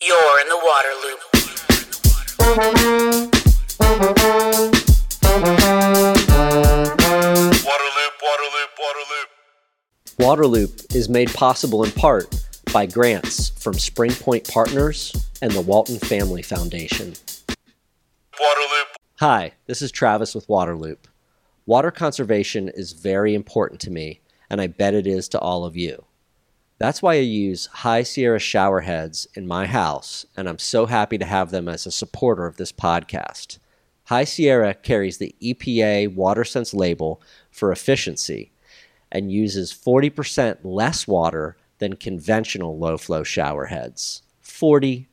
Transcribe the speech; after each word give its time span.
You're 0.00 0.40
in 0.40 0.48
the 0.48 0.60
water 0.62 0.94
loop. 1.02 1.18
Waterloop, 7.64 8.14
Waterloop, 8.22 8.70
Waterloop. 8.78 9.28
Waterloop 10.18 10.94
is 10.94 11.08
made 11.08 11.34
possible 11.34 11.82
in 11.82 11.90
part 11.90 12.32
by 12.72 12.86
grants 12.86 13.48
from 13.48 13.74
Springpoint 13.74 14.48
Partners 14.48 15.12
and 15.42 15.50
the 15.50 15.62
Walton 15.62 15.98
Family 15.98 16.42
Foundation. 16.42 17.14
Waterloop, 18.34 18.84
Hi, 19.16 19.54
this 19.66 19.82
is 19.82 19.90
Travis 19.90 20.32
with 20.32 20.46
Waterloop. 20.46 20.98
Water 21.66 21.90
conservation 21.90 22.68
is 22.68 22.92
very 22.92 23.34
important 23.34 23.80
to 23.80 23.90
me, 23.90 24.20
and 24.48 24.60
I 24.60 24.68
bet 24.68 24.94
it 24.94 25.08
is 25.08 25.28
to 25.30 25.40
all 25.40 25.64
of 25.64 25.74
you. 25.74 26.04
That's 26.78 27.02
why 27.02 27.14
I 27.14 27.18
use 27.18 27.66
High 27.66 28.04
Sierra 28.04 28.38
shower 28.38 28.80
heads 28.80 29.26
in 29.34 29.48
my 29.48 29.66
house, 29.66 30.24
and 30.36 30.48
I'm 30.48 30.60
so 30.60 30.86
happy 30.86 31.18
to 31.18 31.24
have 31.24 31.50
them 31.50 31.68
as 31.68 31.86
a 31.86 31.90
supporter 31.90 32.46
of 32.46 32.56
this 32.56 32.70
podcast. 32.70 33.58
High 34.04 34.24
Sierra 34.24 34.74
carries 34.74 35.18
the 35.18 35.34
EPA 35.42 36.14
WaterSense 36.14 36.72
label 36.72 37.20
for 37.50 37.72
efficiency 37.72 38.52
and 39.10 39.32
uses 39.32 39.72
40% 39.72 40.58
less 40.62 41.08
water 41.08 41.56
than 41.78 41.96
conventional 41.96 42.78
low 42.78 42.96
flow 42.96 43.24
shower 43.24 43.66
heads. 43.66 44.22
40%. 44.44 45.06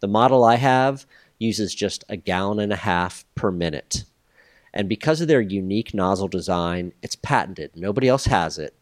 The 0.00 0.08
model 0.08 0.44
I 0.44 0.56
have 0.56 1.06
uses 1.38 1.74
just 1.74 2.04
a 2.08 2.16
gallon 2.16 2.58
and 2.58 2.72
a 2.72 2.76
half 2.76 3.24
per 3.34 3.50
minute. 3.50 4.04
And 4.74 4.88
because 4.88 5.20
of 5.20 5.28
their 5.28 5.40
unique 5.40 5.94
nozzle 5.94 6.28
design, 6.28 6.92
it's 7.02 7.16
patented. 7.16 7.70
Nobody 7.74 8.08
else 8.08 8.26
has 8.26 8.58
it. 8.58 8.74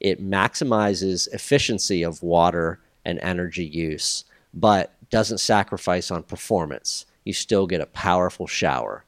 It 0.00 0.22
maximizes 0.22 1.32
efficiency 1.32 2.02
of 2.02 2.22
water 2.22 2.80
and 3.04 3.18
energy 3.20 3.64
use, 3.64 4.24
but 4.52 4.92
doesn't 5.10 5.38
sacrifice 5.38 6.10
on 6.10 6.22
performance. 6.22 7.06
You 7.24 7.32
still 7.32 7.66
get 7.66 7.80
a 7.80 7.86
powerful 7.86 8.46
shower. 8.46 9.06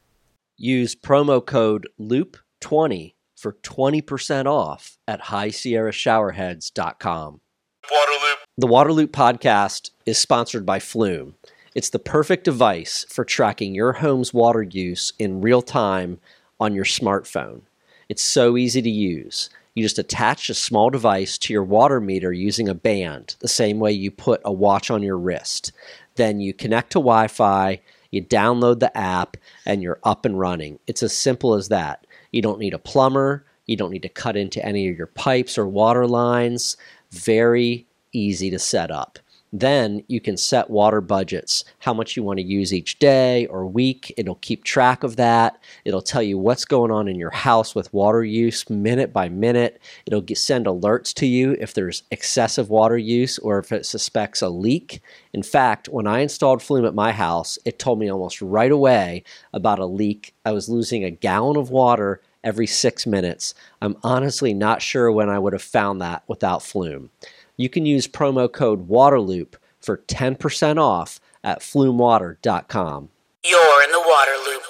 Use 0.56 0.94
promo 0.94 1.44
code 1.44 1.86
LOOP20 2.00 3.12
for 3.36 3.52
20% 3.52 4.46
off 4.46 4.96
at 5.06 5.24
highsierrashowerheads.com. 5.24 7.40
Waterloop, 7.84 8.36
The 8.56 8.66
Waterloop 8.66 9.08
podcast 9.08 9.90
is 10.06 10.16
sponsored 10.18 10.64
by 10.64 10.78
Flume. 10.80 11.34
It's 11.74 11.90
the 11.90 11.98
perfect 11.98 12.44
device 12.44 13.04
for 13.08 13.24
tracking 13.24 13.74
your 13.74 13.92
home's 13.92 14.32
water 14.32 14.62
use 14.62 15.12
in 15.18 15.42
real 15.42 15.60
time 15.60 16.18
on 16.58 16.74
your 16.74 16.86
smartphone. 16.86 17.60
It's 18.08 18.22
so 18.22 18.56
easy 18.56 18.80
to 18.80 18.88
use. 18.88 19.50
You 19.76 19.82
just 19.82 19.98
attach 19.98 20.48
a 20.48 20.54
small 20.54 20.88
device 20.88 21.36
to 21.36 21.52
your 21.52 21.62
water 21.62 22.00
meter 22.00 22.32
using 22.32 22.66
a 22.66 22.74
band, 22.74 23.36
the 23.40 23.46
same 23.46 23.78
way 23.78 23.92
you 23.92 24.10
put 24.10 24.40
a 24.42 24.50
watch 24.50 24.90
on 24.90 25.02
your 25.02 25.18
wrist. 25.18 25.70
Then 26.14 26.40
you 26.40 26.54
connect 26.54 26.92
to 26.92 26.98
Wi 26.98 27.28
Fi, 27.28 27.82
you 28.10 28.24
download 28.24 28.80
the 28.80 28.96
app, 28.96 29.36
and 29.66 29.82
you're 29.82 29.98
up 30.02 30.24
and 30.24 30.40
running. 30.40 30.78
It's 30.86 31.02
as 31.02 31.12
simple 31.12 31.52
as 31.52 31.68
that. 31.68 32.06
You 32.32 32.40
don't 32.40 32.58
need 32.58 32.72
a 32.72 32.78
plumber, 32.78 33.44
you 33.66 33.76
don't 33.76 33.90
need 33.90 34.02
to 34.02 34.08
cut 34.08 34.34
into 34.34 34.64
any 34.64 34.88
of 34.88 34.96
your 34.96 35.08
pipes 35.08 35.58
or 35.58 35.66
water 35.66 36.06
lines. 36.06 36.78
Very 37.10 37.86
easy 38.12 38.48
to 38.48 38.58
set 38.58 38.90
up. 38.90 39.18
Then 39.52 40.02
you 40.08 40.20
can 40.20 40.36
set 40.36 40.68
water 40.70 41.00
budgets, 41.00 41.64
how 41.78 41.94
much 41.94 42.16
you 42.16 42.22
want 42.22 42.38
to 42.38 42.44
use 42.44 42.74
each 42.74 42.98
day 42.98 43.46
or 43.46 43.66
week. 43.66 44.12
It'll 44.16 44.36
keep 44.36 44.64
track 44.64 45.02
of 45.02 45.16
that. 45.16 45.58
It'll 45.84 46.02
tell 46.02 46.22
you 46.22 46.36
what's 46.36 46.64
going 46.64 46.90
on 46.90 47.08
in 47.08 47.16
your 47.16 47.30
house 47.30 47.74
with 47.74 47.92
water 47.94 48.24
use 48.24 48.68
minute 48.68 49.12
by 49.12 49.28
minute. 49.28 49.80
It'll 50.04 50.20
get, 50.20 50.38
send 50.38 50.66
alerts 50.66 51.14
to 51.14 51.26
you 51.26 51.56
if 51.60 51.74
there's 51.74 52.02
excessive 52.10 52.70
water 52.70 52.98
use 52.98 53.38
or 53.38 53.58
if 53.58 53.72
it 53.72 53.86
suspects 53.86 54.42
a 54.42 54.48
leak. 54.48 55.00
In 55.32 55.42
fact, 55.42 55.88
when 55.88 56.06
I 56.06 56.20
installed 56.20 56.62
Flume 56.62 56.84
at 56.84 56.94
my 56.94 57.12
house, 57.12 57.58
it 57.64 57.78
told 57.78 57.98
me 57.98 58.10
almost 58.10 58.42
right 58.42 58.72
away 58.72 59.22
about 59.52 59.78
a 59.78 59.86
leak. 59.86 60.34
I 60.44 60.52
was 60.52 60.68
losing 60.68 61.04
a 61.04 61.10
gallon 61.10 61.56
of 61.56 61.70
water 61.70 62.20
every 62.46 62.66
six 62.66 63.06
minutes. 63.06 63.54
I'm 63.82 63.96
honestly 64.02 64.54
not 64.54 64.80
sure 64.80 65.10
when 65.10 65.28
I 65.28 65.38
would 65.38 65.52
have 65.52 65.62
found 65.62 66.00
that 66.00 66.22
without 66.28 66.62
Flume. 66.62 67.10
You 67.58 67.70
can 67.70 67.86
use 67.86 68.06
promo 68.06 68.52
code 68.52 68.86
WATERLOOP 68.86 69.56
for 69.80 69.96
10% 69.96 70.78
off 70.78 71.20
at 71.42 71.60
flumewater.com. 71.60 73.08
You're 73.44 73.82
in 73.82 73.92
the 73.92 74.04
water 74.06 74.50
loop. 74.50 74.62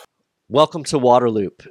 Welcome 0.48 0.84
to 0.84 0.98
Waterloop. 0.98 1.66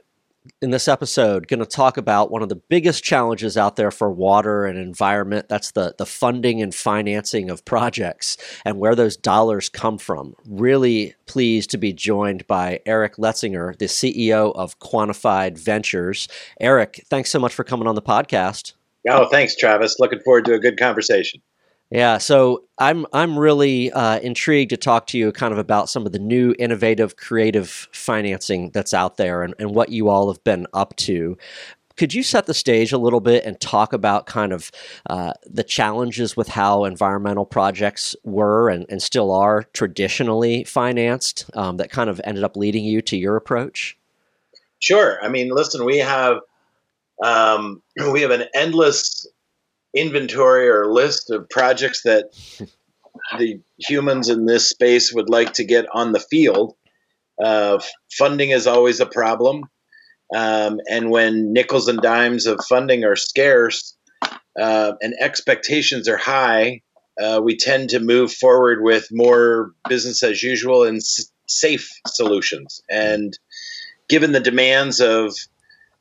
In 0.61 0.71
this 0.71 0.89
episode, 0.89 1.47
going 1.47 1.61
to 1.61 1.65
talk 1.65 1.95
about 1.95 2.31
one 2.31 2.43
of 2.43 2.49
the 2.49 2.57
biggest 2.57 3.01
challenges 3.03 3.55
out 3.55 3.77
there 3.77 3.91
for 3.91 4.11
water 4.11 4.65
and 4.65 4.77
environment. 4.77 5.47
That's 5.47 5.71
the, 5.71 5.95
the 5.97 6.05
funding 6.05 6.61
and 6.61 6.75
financing 6.75 7.49
of 7.49 7.63
projects 7.63 8.35
and 8.65 8.77
where 8.77 8.93
those 8.93 9.15
dollars 9.15 9.69
come 9.69 9.97
from. 9.97 10.35
Really 10.45 11.15
pleased 11.27 11.69
to 11.69 11.77
be 11.77 11.93
joined 11.93 12.45
by 12.45 12.81
Eric 12.85 13.15
Letsinger, 13.15 13.77
the 13.77 13.85
CEO 13.85 14.53
of 14.53 14.79
Quantified 14.79 15.57
Ventures. 15.57 16.27
Eric, 16.59 17.05
thanks 17.09 17.31
so 17.31 17.39
much 17.39 17.53
for 17.53 17.63
coming 17.63 17.87
on 17.87 17.95
the 17.95 18.01
podcast. 18.01 18.73
Oh, 19.07 19.27
thanks, 19.29 19.55
Travis. 19.55 19.99
Looking 19.99 20.19
forward 20.19 20.45
to 20.45 20.53
a 20.53 20.59
good 20.59 20.77
conversation. 20.77 21.41
Yeah, 21.91 22.17
so 22.17 22.63
I'm 22.79 23.05
I'm 23.13 23.37
really 23.37 23.91
uh, 23.91 24.19
intrigued 24.19 24.71
to 24.71 24.77
talk 24.77 25.05
to 25.07 25.17
you 25.17 25.31
kind 25.31 25.53
of 25.53 25.59
about 25.59 25.87
some 25.87 26.05
of 26.05 26.11
the 26.11 26.19
new 26.19 26.55
innovative, 26.57 27.15
creative 27.15 27.87
financing 27.91 28.71
that's 28.71 28.93
out 28.93 29.17
there 29.17 29.43
and, 29.43 29.53
and 29.59 29.75
what 29.75 29.89
you 29.89 30.09
all 30.09 30.31
have 30.31 30.43
been 30.43 30.65
up 30.73 30.95
to. 30.97 31.37
Could 31.95 32.13
you 32.13 32.23
set 32.23 32.45
the 32.45 32.53
stage 32.53 32.91
a 32.91 32.97
little 32.97 33.21
bit 33.21 33.45
and 33.45 33.57
talk 33.61 33.93
about 33.93 34.25
kind 34.25 34.51
of 34.51 34.71
uh, 35.09 35.31
the 35.45 35.63
challenges 35.63 36.35
with 36.35 36.49
how 36.49 36.83
environmental 36.83 37.45
projects 37.45 38.15
were 38.25 38.69
and, 38.69 38.85
and 38.89 39.01
still 39.01 39.31
are 39.31 39.63
traditionally 39.71 40.65
financed 40.65 41.49
um, 41.53 41.77
that 41.77 41.91
kind 41.91 42.09
of 42.09 42.19
ended 42.25 42.43
up 42.43 42.57
leading 42.57 42.83
you 42.83 43.01
to 43.03 43.15
your 43.15 43.37
approach? 43.37 43.97
Sure. 44.79 45.23
I 45.23 45.29
mean, 45.29 45.49
listen, 45.49 45.85
we 45.85 45.99
have 45.99 46.39
um, 47.23 47.81
we 48.11 48.21
have 48.21 48.31
an 48.31 48.45
endless 48.53 49.27
inventory 49.93 50.67
or 50.69 50.91
list 50.91 51.29
of 51.31 51.49
projects 51.49 52.03
that 52.03 52.25
the 53.37 53.61
humans 53.77 54.29
in 54.29 54.45
this 54.45 54.69
space 54.69 55.13
would 55.13 55.29
like 55.29 55.53
to 55.53 55.63
get 55.63 55.85
on 55.93 56.11
the 56.11 56.19
field. 56.19 56.75
Uh, 57.41 57.79
funding 58.11 58.49
is 58.49 58.67
always 58.67 58.99
a 58.99 59.05
problem, 59.05 59.63
um, 60.33 60.79
and 60.89 61.09
when 61.09 61.53
nickels 61.53 61.87
and 61.87 62.01
dimes 62.01 62.45
of 62.45 62.59
funding 62.67 63.03
are 63.03 63.15
scarce 63.15 63.95
uh, 64.59 64.93
and 65.01 65.13
expectations 65.19 66.07
are 66.07 66.17
high, 66.17 66.81
uh, 67.21 67.41
we 67.43 67.57
tend 67.57 67.89
to 67.89 67.99
move 67.99 68.31
forward 68.31 68.81
with 68.81 69.07
more 69.11 69.71
business 69.87 70.23
as 70.23 70.41
usual 70.41 70.83
and 70.83 70.97
s- 70.97 71.31
safe 71.47 71.89
solutions. 72.07 72.81
And 72.89 73.37
given 74.09 74.31
the 74.31 74.39
demands 74.39 74.99
of 74.99 75.35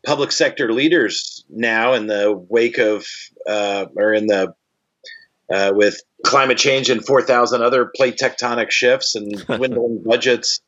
public 0.05 0.33
sector 0.33 0.73
leaders 0.73 1.45
now 1.49 1.95
in 1.95 2.07
the 2.07 2.33
wake 2.49 2.79
of 2.79 3.07
uh, 3.49 3.87
or 3.97 4.13
in 4.13 4.27
the 4.27 4.55
uh, 5.53 5.73
with 5.75 6.01
climate 6.25 6.59
change 6.59 6.91
and 6.91 7.05
4,000 7.05 7.63
other 7.63 7.91
plate 7.95 8.17
tectonic 8.21 8.71
shifts 8.71 9.15
and 9.15 9.45
dwindling 9.47 10.03
budgets, 10.05 10.61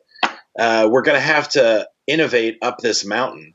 uh, 0.59 0.89
we're 0.91 1.03
going 1.03 1.17
to 1.17 1.21
have 1.21 1.49
to 1.51 1.89
innovate 2.07 2.59
up 2.63 2.79
this 2.79 3.05
mountain, 3.05 3.55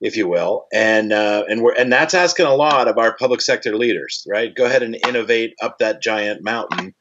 if 0.00 0.16
you 0.16 0.28
will, 0.28 0.66
and 0.72 1.12
uh, 1.12 1.44
and 1.48 1.62
we're 1.62 1.74
and 1.74 1.92
that's 1.92 2.14
asking 2.14 2.46
a 2.46 2.54
lot 2.54 2.88
of 2.88 2.98
our 2.98 3.16
public 3.16 3.40
sector 3.40 3.76
leaders, 3.76 4.26
right? 4.28 4.54
Go 4.54 4.64
ahead 4.64 4.82
and 4.82 4.96
innovate 5.06 5.54
up 5.62 5.78
that 5.78 6.02
giant 6.02 6.44
mountain. 6.44 6.94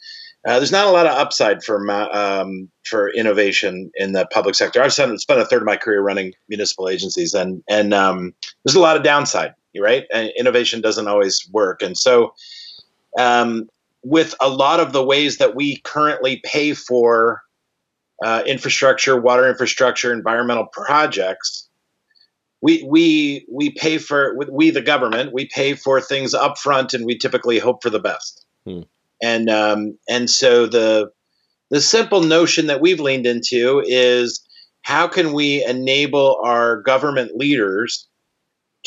Uh, 0.45 0.57
there's 0.57 0.71
not 0.71 0.87
a 0.87 0.91
lot 0.91 1.05
of 1.05 1.13
upside 1.13 1.63
for 1.63 1.89
um, 1.91 2.69
for 2.83 3.09
innovation 3.09 3.89
in 3.95 4.11
the 4.11 4.27
public 4.31 4.55
sector. 4.55 4.81
I've 4.81 4.91
spent, 4.91 5.19
spent 5.21 5.39
a 5.39 5.45
third 5.45 5.61
of 5.61 5.65
my 5.65 5.77
career 5.77 6.01
running 6.01 6.33
municipal 6.49 6.89
agencies, 6.89 7.33
and 7.33 7.63
and 7.69 7.93
um, 7.93 8.33
there's 8.63 8.75
a 8.75 8.81
lot 8.81 8.97
of 8.97 9.03
downside, 9.03 9.53
right? 9.77 10.03
And 10.13 10.31
innovation 10.37 10.81
doesn't 10.81 11.07
always 11.07 11.47
work, 11.51 11.81
and 11.81 11.97
so 11.97 12.33
um, 13.17 13.69
with 14.03 14.35
a 14.41 14.49
lot 14.49 14.81
of 14.81 14.91
the 14.91 15.03
ways 15.03 15.37
that 15.37 15.55
we 15.55 15.77
currently 15.77 16.41
pay 16.43 16.73
for 16.73 17.41
uh, 18.21 18.43
infrastructure, 18.45 19.19
water 19.19 19.47
infrastructure, 19.47 20.11
environmental 20.11 20.65
projects, 20.65 21.69
we 22.61 22.83
we 22.83 23.45
we 23.49 23.69
pay 23.69 23.97
for 23.97 24.35
we 24.51 24.71
the 24.71 24.81
government 24.81 25.31
we 25.31 25.45
pay 25.45 25.73
for 25.73 26.01
things 26.01 26.33
upfront, 26.33 26.93
and 26.93 27.05
we 27.05 27.17
typically 27.17 27.59
hope 27.59 27.81
for 27.81 27.89
the 27.89 27.99
best. 27.99 28.45
Hmm. 28.65 28.81
And 29.23 29.49
um, 29.49 29.97
and 30.07 30.29
so 30.29 30.67
the 30.67 31.09
the 31.69 31.81
simple 31.81 32.21
notion 32.21 32.67
that 32.67 32.81
we've 32.81 32.99
leaned 32.99 33.25
into 33.25 33.81
is 33.83 34.45
how 34.83 35.07
can 35.07 35.33
we 35.33 35.65
enable 35.65 36.39
our 36.43 36.81
government 36.81 37.31
leaders 37.35 38.07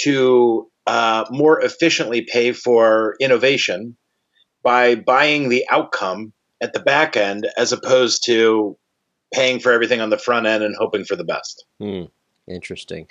to 0.00 0.70
uh, 0.86 1.24
more 1.30 1.60
efficiently 1.60 2.26
pay 2.30 2.52
for 2.52 3.16
innovation 3.18 3.96
by 4.62 4.94
buying 4.94 5.48
the 5.48 5.64
outcome 5.70 6.32
at 6.60 6.72
the 6.72 6.80
back 6.80 7.16
end 7.16 7.48
as 7.56 7.72
opposed 7.72 8.24
to 8.26 8.76
paying 9.32 9.58
for 9.58 9.72
everything 9.72 10.00
on 10.00 10.10
the 10.10 10.18
front 10.18 10.46
end 10.46 10.62
and 10.62 10.76
hoping 10.78 11.04
for 11.04 11.16
the 11.16 11.24
best. 11.24 11.64
Hmm. 11.80 12.04
Interesting. 12.48 13.08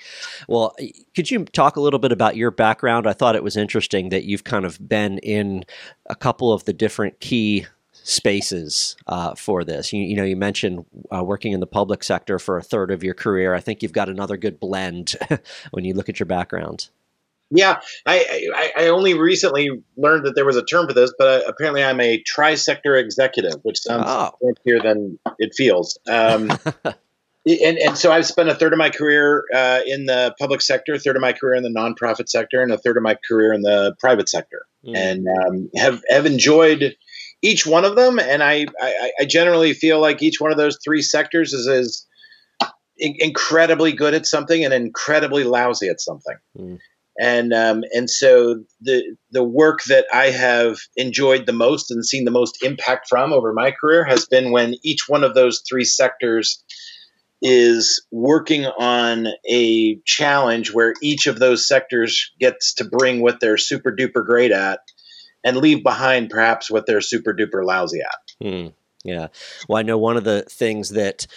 Well, 0.48 0.76
could 1.16 1.30
you 1.30 1.46
talk 1.46 1.76
a 1.76 1.82
little 1.82 2.00
bit 2.00 2.12
about 2.14 2.38
your 2.38 2.52
background? 2.52 3.06
I 3.06 3.14
thought 3.14 3.36
it 3.36 3.44
was 3.44 3.58
interesting 3.58 4.10
that 4.10 4.24
you've 4.24 4.46
kind 4.46 4.66
of 4.66 4.88
been 4.88 5.18
in 5.20 5.66
a 6.10 6.16
couple 6.16 6.54
of 6.54 6.64
the 6.66 6.74
different 6.74 7.20
key 7.20 7.66
spaces 7.92 8.96
uh, 9.08 9.36
for 9.36 9.64
this. 9.64 9.92
You, 9.92 10.02
you 10.02 10.16
know, 10.16 10.24
you 10.24 10.36
mentioned 10.38 10.86
uh, 11.14 11.24
working 11.24 11.52
in 11.52 11.60
the 11.60 11.68
public 11.68 12.04
sector 12.04 12.40
for 12.40 12.58
a 12.58 12.64
third 12.64 12.92
of 12.92 13.04
your 13.04 13.14
career. 13.14 13.54
I 13.54 13.60
think 13.60 13.82
you've 13.84 13.92
got 13.94 14.10
another 14.10 14.38
good 14.38 14.60
blend 14.60 15.16
when 15.72 15.84
you 15.86 15.94
look 15.94 16.08
at 16.08 16.20
your 16.20 16.28
background. 16.28 16.90
Yeah, 17.52 17.80
I, 18.08 18.50
I, 18.56 18.86
I 18.86 18.88
only 18.88 19.14
recently 19.14 19.70
learned 19.98 20.26
that 20.26 20.34
there 20.36 20.46
was 20.46 20.56
a 20.56 20.64
term 20.66 20.88
for 20.88 20.94
this, 20.94 21.14
but 21.18 21.28
uh, 21.44 21.48
apparently 21.48 21.84
I'm 21.84 22.02
a 22.02 22.20
tri-sector 22.24 22.96
executive, 22.96 23.54
which 23.64 23.80
sounds 23.80 24.06
Oh. 24.08 24.32
fancier 24.42 24.82
than 24.82 25.20
it 25.38 25.54
feels. 25.56 26.00
Um, 26.08 26.52
and, 27.46 27.78
and 27.78 27.98
so 27.98 28.12
I've 28.12 28.26
spent 28.26 28.50
a 28.50 28.56
third 28.56 28.74
of 28.74 28.80
my 28.80 28.90
career 28.90 29.44
uh, 29.54 29.82
in 29.86 30.06
the 30.06 30.36
public 30.40 30.62
sector, 30.62 30.94
a 30.94 31.00
third 31.00 31.16
of 31.16 31.22
my 31.22 31.34
career 31.34 31.56
in 31.56 31.64
the 31.64 31.70
nonprofit 31.70 32.28
sector, 32.30 32.62
and 32.62 32.72
a 32.72 32.78
third 32.78 32.98
of 32.98 33.04
my 33.04 33.18
career 33.28 33.54
in 33.54 33.62
the 33.62 33.96
private 34.00 34.30
sector, 34.30 34.66
Mm. 34.86 34.96
and 34.96 35.26
um, 35.28 35.70
have 35.76 36.04
have 36.10 36.28
enjoyed 36.28 36.96
each 37.42 37.66
one 37.66 37.86
of 37.86 37.96
them. 37.96 38.20
And 38.20 38.44
I, 38.44 38.68
I 38.80 39.12
I 39.22 39.26
generally 39.26 39.74
feel 39.74 40.00
like 40.00 40.22
each 40.22 40.40
one 40.40 40.52
of 40.52 40.58
those 40.58 40.78
three 40.84 41.02
sectors 41.02 41.54
is 41.54 41.66
is 41.66 42.06
in- 42.98 43.16
incredibly 43.20 43.92
good 43.92 44.14
at 44.14 44.26
something 44.28 44.64
and 44.64 44.74
incredibly 44.74 45.44
lousy 45.44 45.90
at 45.90 46.02
something. 46.02 46.38
Mm. 46.58 46.78
And 47.20 47.54
um, 47.54 47.84
and 47.94 48.10
so 48.10 48.64
the 48.82 49.16
the 49.32 49.44
work 49.44 49.84
that 49.86 50.06
I 50.14 50.32
have 50.32 50.78
enjoyed 50.98 51.46
the 51.46 51.54
most 51.54 51.90
and 51.90 52.06
seen 52.06 52.26
the 52.26 52.32
most 52.32 52.62
impact 52.62 53.08
from 53.08 53.32
over 53.32 53.54
my 53.54 53.72
career 53.72 54.04
has 54.04 54.26
been 54.26 54.52
when 54.52 54.76
each 54.84 55.08
one 55.08 55.24
of 55.24 55.34
those 55.34 55.64
three 55.68 55.86
sectors 55.86 56.62
is 57.48 58.04
working 58.12 58.66
on 58.66 59.28
a 59.48 59.98
challenge 60.04 60.74
where 60.74 60.96
each 61.00 61.28
of 61.28 61.38
those 61.38 61.68
sectors 61.68 62.32
gets 62.40 62.74
to 62.74 62.84
bring 62.84 63.22
what 63.22 63.40
they're 63.40 63.56
super 63.56 63.96
duper 63.96 64.26
great 64.26 64.52
at 64.52 64.80
and 65.44 65.58
leave 65.58 65.84
behind 65.84 66.32
perhaps 66.32 66.72
what 66.72 66.88
they're 66.88 67.02
super 67.02 67.36
duper 67.36 67.64
lousy 67.64 68.00
at. 68.02 68.48
Hmm. 68.48 68.68
Yeah. 69.04 69.28
Well, 69.70 69.78
I 69.78 69.84
know 69.84 70.00
one 70.00 70.18
of 70.18 70.24
the 70.24 70.42
things 70.50 70.90
that 70.90 71.28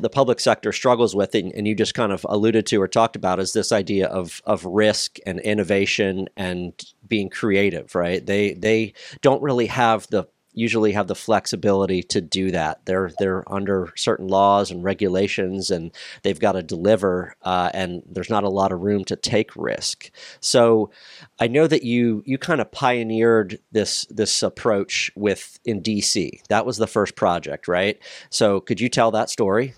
the 0.00 0.10
public 0.10 0.40
sector 0.40 0.72
struggles 0.72 1.14
with, 1.14 1.32
and, 1.36 1.52
and 1.52 1.68
you 1.68 1.76
just 1.76 1.94
kind 1.94 2.10
of 2.10 2.26
alluded 2.28 2.66
to 2.66 2.82
or 2.82 2.88
talked 2.88 3.14
about, 3.14 3.38
is 3.38 3.52
this 3.52 3.70
idea 3.70 4.08
of 4.08 4.42
of 4.44 4.64
risk 4.64 5.18
and 5.24 5.38
innovation 5.38 6.28
and 6.36 6.72
being 7.06 7.30
creative. 7.30 7.94
Right? 7.94 8.26
They 8.26 8.54
they 8.54 8.94
don't 9.22 9.42
really 9.42 9.66
have 9.66 10.08
the 10.08 10.24
usually 10.52 10.92
have 10.92 11.06
the 11.06 11.14
flexibility 11.14 12.02
to 12.04 12.20
do 12.20 12.50
that. 12.50 12.84
They're 12.84 13.12
they're 13.18 13.50
under 13.52 13.92
certain 13.96 14.28
laws 14.28 14.70
and 14.70 14.82
regulations, 14.82 15.70
and 15.70 15.92
they've 16.22 16.38
got 16.38 16.52
to 16.52 16.62
deliver. 16.62 17.34
Uh, 17.42 17.70
and 17.72 18.02
there's 18.06 18.30
not 18.30 18.44
a 18.44 18.48
lot 18.48 18.72
of 18.72 18.80
room 18.80 19.04
to 19.06 19.16
take 19.16 19.54
risk. 19.56 20.10
So 20.40 20.90
I 21.38 21.46
know 21.46 21.66
that 21.66 21.82
you 21.82 22.22
you 22.26 22.38
kind 22.38 22.60
of 22.60 22.70
pioneered 22.72 23.58
this 23.72 24.06
this 24.06 24.42
approach 24.42 25.10
with 25.14 25.58
in 25.64 25.82
DC. 25.82 26.46
That 26.48 26.66
was 26.66 26.78
the 26.78 26.86
first 26.86 27.16
project, 27.16 27.68
right? 27.68 27.98
So 28.30 28.60
could 28.60 28.80
you 28.80 28.88
tell 28.88 29.10
that 29.12 29.30
story? 29.30 29.74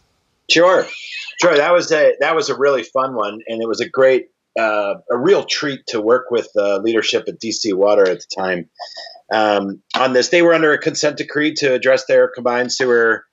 Sure, 0.51 0.87
sure. 1.41 1.57
That 1.57 1.73
was 1.73 1.91
a 1.93 2.15
that 2.21 2.35
was 2.35 2.49
a 2.51 2.57
really 2.57 2.83
fun 2.83 3.15
one, 3.15 3.41
and 3.47 3.63
it 3.63 3.69
was 3.69 3.81
a 3.81 3.89
great, 3.89 4.31
uh, 4.59 4.95
a 5.11 5.17
real 5.17 5.45
treat 5.45 5.87
to 5.89 6.01
work 6.01 6.31
with 6.31 6.49
the 6.55 6.79
leadership 6.79 7.25
at 7.29 7.41
DC 7.41 7.75
Water 7.75 8.09
at 8.09 8.21
the 8.21 8.43
time 8.43 8.69
um, 9.33 9.83
on 9.97 10.13
this. 10.13 10.29
They 10.29 10.43
were 10.43 10.55
under 10.55 10.73
a 10.73 10.79
consent 10.79 11.17
decree 11.17 11.55
to 11.55 11.73
address 11.73 12.07
their 12.07 12.29
combined 12.29 12.73
sewer 12.73 13.25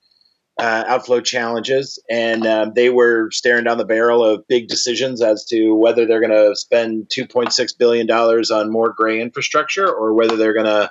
uh, 0.58 0.84
outflow 0.86 1.20
challenges, 1.20 1.98
and 2.10 2.46
um, 2.46 2.72
they 2.74 2.90
were 2.90 3.30
staring 3.30 3.64
down 3.64 3.78
the 3.78 3.84
barrel 3.84 4.24
of 4.24 4.46
big 4.46 4.68
decisions 4.68 5.22
as 5.22 5.44
to 5.46 5.74
whether 5.74 6.06
they're 6.06 6.20
going 6.20 6.30
to 6.30 6.54
spend 6.54 7.08
2.6 7.08 7.78
billion 7.78 8.06
dollars 8.06 8.50
on 8.50 8.70
more 8.70 8.92
gray 8.92 9.20
infrastructure 9.20 9.88
or 9.88 10.12
whether 10.12 10.36
they're 10.36 10.54
going 10.54 10.66
to 10.66 10.90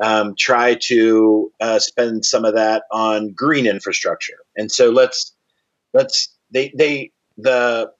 um, 0.00 0.34
try 0.38 0.74
to 0.74 1.50
uh, 1.60 1.78
spend 1.78 2.24
some 2.24 2.44
of 2.44 2.54
that 2.54 2.84
on 2.90 3.32
green 3.32 3.66
infrastructure. 3.66 4.38
And 4.56 4.70
so 4.70 4.90
let's 4.90 5.34
let's 5.92 6.34
they 6.50 6.72
they 6.76 7.12
the 7.36 7.90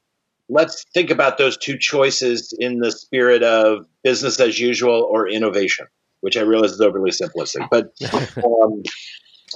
let's 0.49 0.85
think 0.95 1.11
about 1.11 1.39
those 1.39 1.57
two 1.57 1.79
choices 1.79 2.55
in 2.59 2.79
the 2.79 2.91
spirit 2.91 3.43
of 3.43 3.87
business 4.03 4.39
as 4.41 4.59
usual 4.59 5.09
or 5.11 5.29
innovation, 5.29 5.87
which 6.21 6.37
I 6.37 6.43
realize 6.43 6.73
is 6.73 6.81
overly 6.81 7.11
simplistic, 7.11 7.69
but 7.71 7.93
um, 8.45 8.83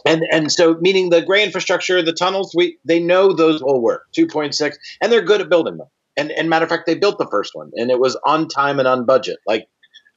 and 0.05 0.23
and 0.31 0.53
so 0.53 0.77
meaning 0.81 1.11
the 1.11 1.23
gray 1.23 1.43
infrastructure, 1.43 2.03
the 2.03 2.13
tunnels, 2.13 2.53
we 2.55 2.79
they 2.85 3.01
know 3.01 3.33
those 3.33 3.63
will 3.63 3.81
work. 3.81 4.07
Two 4.13 4.27
point 4.27 4.55
six, 4.55 4.79
and 5.01 5.11
they're 5.11 5.23
good 5.23 5.41
at 5.41 5.49
building 5.49 5.77
them. 5.79 5.89
And 6.17 6.31
and 6.33 6.51
matter 6.51 6.65
of 6.65 6.71
fact, 6.71 6.87
they 6.87 6.95
built 6.95 7.19
the 7.19 7.29
first 7.31 7.55
one, 7.55 7.71
and 7.77 7.91
it 7.91 7.99
was 7.99 8.17
on 8.27 8.49
time 8.49 8.79
and 8.79 8.89
on 8.89 9.05
budget. 9.05 9.39
Like 9.47 9.69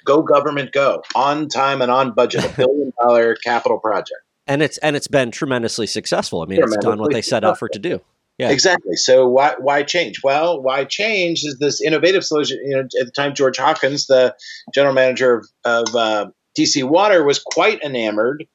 go 0.06 0.22
government 0.22 0.72
go 0.72 1.04
on 1.16 1.48
time 1.50 1.82
and 1.82 1.92
on 1.92 2.14
budget, 2.14 2.46
a 2.46 2.56
billion 2.56 2.94
dollar 3.02 3.36
capital 3.36 3.80
project. 3.80 4.22
And 4.48 4.62
it's 4.62 4.78
and 4.80 4.96
it's 4.96 5.08
been 5.08 5.32
tremendously 5.32 5.88
successful. 5.88 6.42
I 6.42 6.46
mean, 6.46 6.62
it's 6.62 6.78
done 6.78 7.00
what 7.00 7.12
they 7.12 7.22
set 7.22 7.44
out 7.44 7.60
for 7.60 7.68
it 7.68 7.74
to 7.74 7.80
do. 7.80 8.02
Yeah. 8.40 8.52
Exactly. 8.52 8.96
So 8.96 9.28
why 9.28 9.56
why 9.60 9.84
change? 9.84 10.22
Well, 10.24 10.62
why 10.62 10.86
change 10.86 11.44
is 11.44 11.60
this 11.60 11.82
innovative 11.82 12.24
solution. 12.24 12.58
You 12.64 12.78
know, 12.78 12.80
at 12.80 13.06
the 13.06 13.12
time, 13.12 13.36
George 13.36 13.58
Hawkins, 13.58 14.08
the 14.08 14.34
general 14.74 14.94
manager 14.94 15.44
of, 15.66 15.88
of 15.90 15.96
uh, 15.96 16.30
DC 16.58 16.86
Water, 16.86 17.26
was 17.26 17.40
quite 17.40 17.84
enamored 17.84 18.48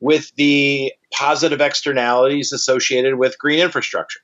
with 0.00 0.30
the 0.36 0.92
positive 1.12 1.60
externalities 1.60 2.52
associated 2.52 3.16
with 3.16 3.36
green 3.36 3.58
infrastructure. 3.58 4.20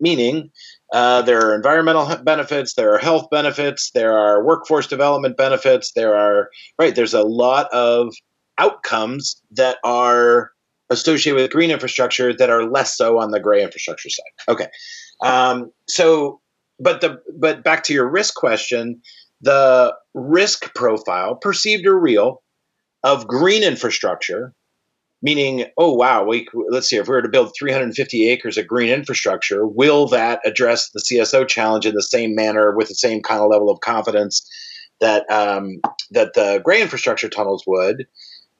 Meaning, 0.00 0.50
uh, 0.92 1.22
there 1.22 1.46
are 1.46 1.54
environmental 1.54 2.16
benefits, 2.24 2.74
there 2.74 2.94
are 2.94 2.98
health 2.98 3.30
benefits, 3.30 3.92
there 3.92 4.18
are 4.18 4.44
workforce 4.44 4.88
development 4.88 5.36
benefits, 5.36 5.92
there 5.92 6.16
are 6.16 6.50
right. 6.80 6.96
There's 6.96 7.14
a 7.14 7.22
lot 7.22 7.72
of 7.72 8.12
outcomes 8.58 9.40
that 9.52 9.76
are 9.84 10.50
associated 10.92 11.40
with 11.40 11.50
green 11.50 11.70
infrastructure 11.70 12.34
that 12.34 12.50
are 12.50 12.70
less 12.70 12.96
so 12.96 13.18
on 13.18 13.30
the 13.30 13.40
gray 13.40 13.62
infrastructure 13.62 14.10
side. 14.10 14.24
Okay, 14.48 14.68
um, 15.22 15.72
so 15.88 16.40
but 16.78 17.00
the 17.00 17.20
but 17.38 17.64
back 17.64 17.84
to 17.84 17.94
your 17.94 18.08
risk 18.08 18.34
question, 18.34 19.00
the 19.40 19.94
risk 20.14 20.74
profile, 20.74 21.36
perceived 21.36 21.86
or 21.86 21.98
real, 21.98 22.42
of 23.02 23.26
green 23.26 23.62
infrastructure, 23.62 24.54
meaning 25.22 25.66
oh 25.78 25.92
wow, 25.94 26.24
we 26.24 26.46
let's 26.70 26.88
see 26.88 26.96
if 26.96 27.08
we 27.08 27.14
were 27.14 27.22
to 27.22 27.28
build 27.28 27.52
350 27.58 28.28
acres 28.28 28.58
of 28.58 28.66
green 28.66 28.90
infrastructure, 28.90 29.66
will 29.66 30.08
that 30.08 30.40
address 30.44 30.90
the 30.90 31.00
CSO 31.00 31.46
challenge 31.46 31.86
in 31.86 31.94
the 31.94 32.02
same 32.02 32.34
manner 32.34 32.74
with 32.76 32.88
the 32.88 32.94
same 32.94 33.22
kind 33.22 33.40
of 33.40 33.50
level 33.50 33.70
of 33.70 33.80
confidence 33.80 34.48
that 35.00 35.30
um, 35.30 35.80
that 36.10 36.34
the 36.34 36.60
gray 36.64 36.82
infrastructure 36.82 37.28
tunnels 37.28 37.64
would? 37.66 38.06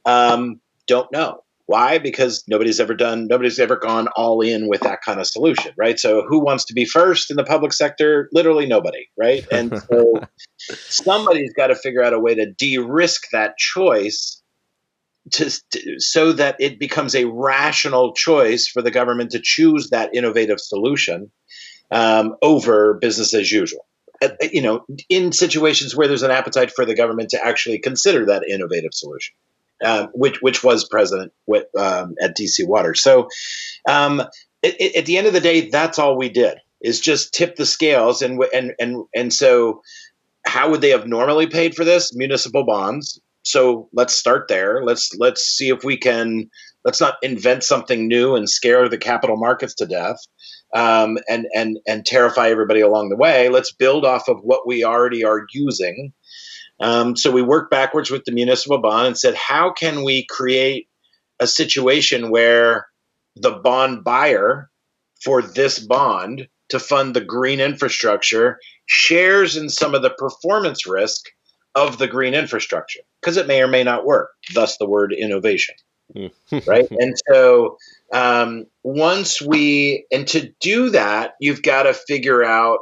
Um, 0.04 0.60
don't 0.86 1.10
know. 1.12 1.42
Why? 1.66 1.98
Because 1.98 2.42
nobody's 2.48 2.80
ever 2.80 2.94
done, 2.94 3.28
nobody's 3.28 3.58
ever 3.58 3.76
gone 3.76 4.08
all 4.16 4.40
in 4.40 4.68
with 4.68 4.80
that 4.80 5.00
kind 5.04 5.20
of 5.20 5.26
solution, 5.26 5.72
right? 5.76 5.98
So, 5.98 6.24
who 6.26 6.40
wants 6.40 6.64
to 6.66 6.74
be 6.74 6.84
first 6.84 7.30
in 7.30 7.36
the 7.36 7.44
public 7.44 7.72
sector? 7.72 8.28
Literally 8.32 8.66
nobody, 8.66 9.06
right? 9.16 9.46
And 9.52 9.80
so, 9.90 10.20
somebody's 10.58 11.52
got 11.54 11.68
to 11.68 11.76
figure 11.76 12.02
out 12.02 12.14
a 12.14 12.20
way 12.20 12.34
to 12.34 12.50
de-risk 12.52 13.22
that 13.32 13.56
choice, 13.56 14.42
to, 15.32 15.50
to 15.70 15.94
so 15.98 16.32
that 16.32 16.56
it 16.58 16.80
becomes 16.80 17.14
a 17.14 17.26
rational 17.26 18.12
choice 18.12 18.66
for 18.66 18.82
the 18.82 18.90
government 18.90 19.30
to 19.30 19.40
choose 19.40 19.90
that 19.90 20.14
innovative 20.14 20.60
solution 20.60 21.30
um, 21.92 22.34
over 22.42 22.94
business 22.94 23.34
as 23.34 23.52
usual. 23.52 23.86
Uh, 24.20 24.30
you 24.52 24.62
know, 24.62 24.84
in 25.08 25.30
situations 25.30 25.94
where 25.94 26.08
there's 26.08 26.22
an 26.22 26.30
appetite 26.32 26.72
for 26.72 26.84
the 26.84 26.94
government 26.94 27.30
to 27.30 27.44
actually 27.44 27.78
consider 27.78 28.26
that 28.26 28.42
innovative 28.48 28.92
solution 28.92 29.34
uh, 29.82 30.06
which 30.14 30.40
which 30.42 30.62
was 30.62 30.86
president 30.88 31.32
with, 31.46 31.66
um, 31.78 32.14
at 32.20 32.36
DC 32.36 32.66
Water. 32.66 32.94
So, 32.94 33.28
um, 33.88 34.20
it, 34.62 34.80
it, 34.80 34.96
at 34.96 35.06
the 35.06 35.18
end 35.18 35.26
of 35.26 35.32
the 35.32 35.40
day, 35.40 35.68
that's 35.68 35.98
all 35.98 36.16
we 36.16 36.28
did 36.28 36.58
is 36.80 37.00
just 37.00 37.34
tip 37.34 37.56
the 37.56 37.66
scales, 37.66 38.22
and 38.22 38.42
and 38.54 38.72
and 38.78 39.04
and 39.14 39.32
so, 39.32 39.80
how 40.46 40.70
would 40.70 40.80
they 40.80 40.90
have 40.90 41.06
normally 41.06 41.46
paid 41.46 41.74
for 41.74 41.84
this? 41.84 42.14
Municipal 42.14 42.64
bonds. 42.64 43.20
So 43.44 43.88
let's 43.92 44.14
start 44.14 44.46
there. 44.48 44.82
Let's 44.84 45.10
let's 45.18 45.42
see 45.42 45.68
if 45.68 45.84
we 45.84 45.96
can. 45.96 46.48
Let's 46.84 47.00
not 47.00 47.16
invent 47.22 47.62
something 47.62 48.08
new 48.08 48.34
and 48.34 48.48
scare 48.48 48.88
the 48.88 48.98
capital 48.98 49.36
markets 49.36 49.74
to 49.76 49.86
death. 49.86 50.16
Um, 50.74 51.18
and 51.28 51.46
and 51.54 51.78
and 51.86 52.06
terrify 52.06 52.48
everybody 52.48 52.80
along 52.80 53.10
the 53.10 53.16
way. 53.16 53.48
Let's 53.48 53.72
build 53.72 54.04
off 54.04 54.28
of 54.28 54.38
what 54.42 54.66
we 54.66 54.84
already 54.84 55.24
are 55.24 55.46
using, 55.52 56.12
um, 56.82 57.16
so 57.16 57.30
we 57.30 57.42
worked 57.42 57.70
backwards 57.70 58.10
with 58.10 58.24
the 58.24 58.32
municipal 58.32 58.78
bond 58.78 59.06
and 59.06 59.18
said, 59.18 59.36
how 59.36 59.72
can 59.72 60.02
we 60.02 60.26
create 60.28 60.88
a 61.38 61.46
situation 61.46 62.30
where 62.30 62.88
the 63.36 63.52
bond 63.52 64.02
buyer 64.02 64.68
for 65.22 65.42
this 65.42 65.78
bond 65.78 66.48
to 66.70 66.80
fund 66.80 67.14
the 67.14 67.20
green 67.20 67.60
infrastructure 67.60 68.58
shares 68.86 69.56
in 69.56 69.68
some 69.68 69.94
of 69.94 70.02
the 70.02 70.10
performance 70.10 70.84
risk 70.84 71.26
of 71.76 71.98
the 71.98 72.08
green 72.08 72.34
infrastructure 72.34 73.00
because 73.20 73.36
it 73.36 73.46
may 73.46 73.62
or 73.62 73.68
may 73.68 73.84
not 73.84 74.04
work. 74.04 74.30
Thus, 74.52 74.76
the 74.76 74.88
word 74.88 75.12
innovation. 75.12 75.76
right. 76.66 76.90
And 76.90 77.14
so 77.30 77.78
um, 78.12 78.66
once 78.82 79.40
we, 79.40 80.04
and 80.10 80.26
to 80.28 80.52
do 80.60 80.90
that, 80.90 81.34
you've 81.38 81.62
got 81.62 81.84
to 81.84 81.94
figure 81.94 82.42
out 82.42 82.80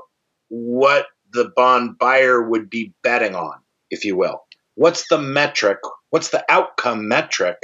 what 0.49 1.07
the 1.33 1.52
bond 1.54 1.99
buyer 1.99 2.42
would 2.42 2.71
be 2.71 2.95
betting 3.02 3.35
on 3.35 3.59
if 3.90 4.04
you 4.04 4.16
will. 4.16 4.40
What's 4.75 5.09
the 5.09 5.18
metric? 5.18 5.78
What's 6.11 6.30
the 6.30 6.44
outcome 6.49 7.09
metric 7.09 7.56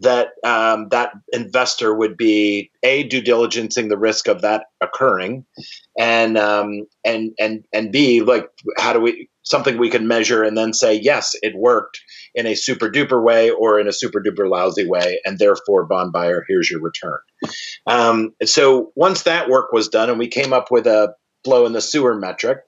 that 0.00 0.28
um, 0.44 0.88
that 0.90 1.12
investor 1.32 1.94
would 1.94 2.16
be 2.16 2.70
a 2.82 3.04
due 3.04 3.22
diligencing 3.22 3.88
the 3.88 3.98
risk 3.98 4.28
of 4.28 4.42
that 4.42 4.64
occurring, 4.80 5.44
and 5.98 6.36
um, 6.38 6.86
and 7.04 7.32
and 7.38 7.64
and 7.72 7.92
b 7.92 8.22
like 8.22 8.48
how 8.78 8.92
do 8.92 9.00
we 9.00 9.28
something 9.42 9.78
we 9.78 9.90
can 9.90 10.06
measure 10.06 10.42
and 10.42 10.56
then 10.56 10.72
say 10.72 10.94
yes 10.94 11.34
it 11.42 11.54
worked 11.56 12.00
in 12.34 12.46
a 12.46 12.54
super 12.54 12.90
duper 12.90 13.22
way 13.22 13.50
or 13.50 13.80
in 13.80 13.88
a 13.88 13.92
super 13.92 14.20
duper 14.20 14.48
lousy 14.48 14.86
way, 14.86 15.20
and 15.24 15.38
therefore 15.38 15.86
bond 15.86 16.12
buyer 16.12 16.44
here's 16.48 16.70
your 16.70 16.80
return. 16.80 17.18
Um, 17.86 18.34
so 18.44 18.92
once 18.96 19.22
that 19.22 19.48
work 19.48 19.72
was 19.72 19.88
done, 19.88 20.08
and 20.08 20.18
we 20.18 20.28
came 20.28 20.52
up 20.52 20.70
with 20.70 20.86
a 20.86 21.14
flow 21.44 21.66
in 21.66 21.72
the 21.72 21.80
sewer 21.80 22.14
metric 22.14 22.58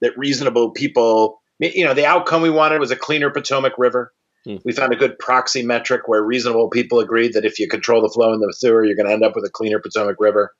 that 0.00 0.16
reasonable 0.18 0.70
people, 0.72 1.41
you 1.58 1.84
know, 1.84 1.94
the 1.94 2.06
outcome 2.06 2.42
we 2.42 2.50
wanted 2.50 2.80
was 2.80 2.90
a 2.90 2.96
cleaner 2.96 3.30
Potomac 3.30 3.74
River. 3.78 4.12
Hmm. 4.44 4.56
We 4.64 4.72
found 4.72 4.92
a 4.92 4.96
good 4.96 5.18
proxy 5.18 5.62
metric 5.62 6.02
where 6.06 6.22
reasonable 6.22 6.70
people 6.70 7.00
agreed 7.00 7.34
that 7.34 7.44
if 7.44 7.58
you 7.58 7.68
control 7.68 8.02
the 8.02 8.08
flow 8.08 8.32
in 8.32 8.40
the 8.40 8.52
sewer, 8.56 8.84
you're 8.84 8.96
going 8.96 9.06
to 9.06 9.12
end 9.12 9.24
up 9.24 9.36
with 9.36 9.44
a 9.44 9.50
cleaner 9.50 9.80
Potomac 9.80 10.16
River. 10.18 10.52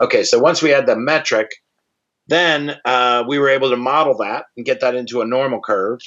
Okay, 0.00 0.22
so 0.22 0.38
once 0.38 0.62
we 0.62 0.70
had 0.70 0.86
the 0.86 0.96
metric, 0.96 1.50
then 2.28 2.76
uh, 2.84 3.24
we 3.26 3.38
were 3.38 3.48
able 3.48 3.70
to 3.70 3.76
model 3.76 4.18
that 4.18 4.44
and 4.56 4.64
get 4.64 4.80
that 4.80 4.94
into 4.94 5.20
a 5.20 5.26
normal 5.26 5.60
curve 5.60 5.98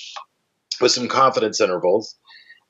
with 0.79 0.91
some 0.91 1.07
confidence 1.07 1.61
intervals. 1.61 2.15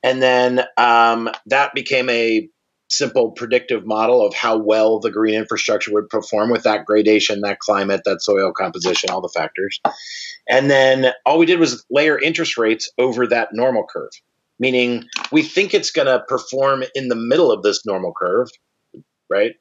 And 0.03 0.21
then 0.21 0.63
um, 0.77 1.29
that 1.47 1.73
became 1.73 2.09
a 2.09 2.49
simple 2.89 3.31
predictive 3.31 3.85
model 3.85 4.25
of 4.25 4.33
how 4.33 4.57
well 4.57 4.99
the 4.99 5.11
green 5.11 5.35
infrastructure 5.35 5.91
would 5.93 6.09
perform 6.09 6.49
with 6.49 6.63
that 6.63 6.85
gradation, 6.85 7.41
that 7.41 7.59
climate, 7.59 8.01
that 8.05 8.21
soil 8.21 8.51
composition, 8.51 9.09
all 9.09 9.21
the 9.21 9.31
factors. 9.33 9.79
And 10.47 10.69
then 10.69 11.11
all 11.25 11.37
we 11.37 11.45
did 11.45 11.59
was 11.59 11.85
layer 11.89 12.17
interest 12.17 12.57
rates 12.57 12.91
over 12.97 13.27
that 13.27 13.49
normal 13.51 13.85
curve, 13.89 14.11
meaning 14.59 15.05
we 15.31 15.43
think 15.43 15.73
it's 15.73 15.91
going 15.91 16.07
to 16.07 16.23
perform 16.27 16.83
in 16.95 17.09
the 17.09 17.15
middle 17.15 17.51
of 17.51 17.61
this 17.61 17.85
normal 17.85 18.13
curve, 18.17 18.47
right? 19.29 19.51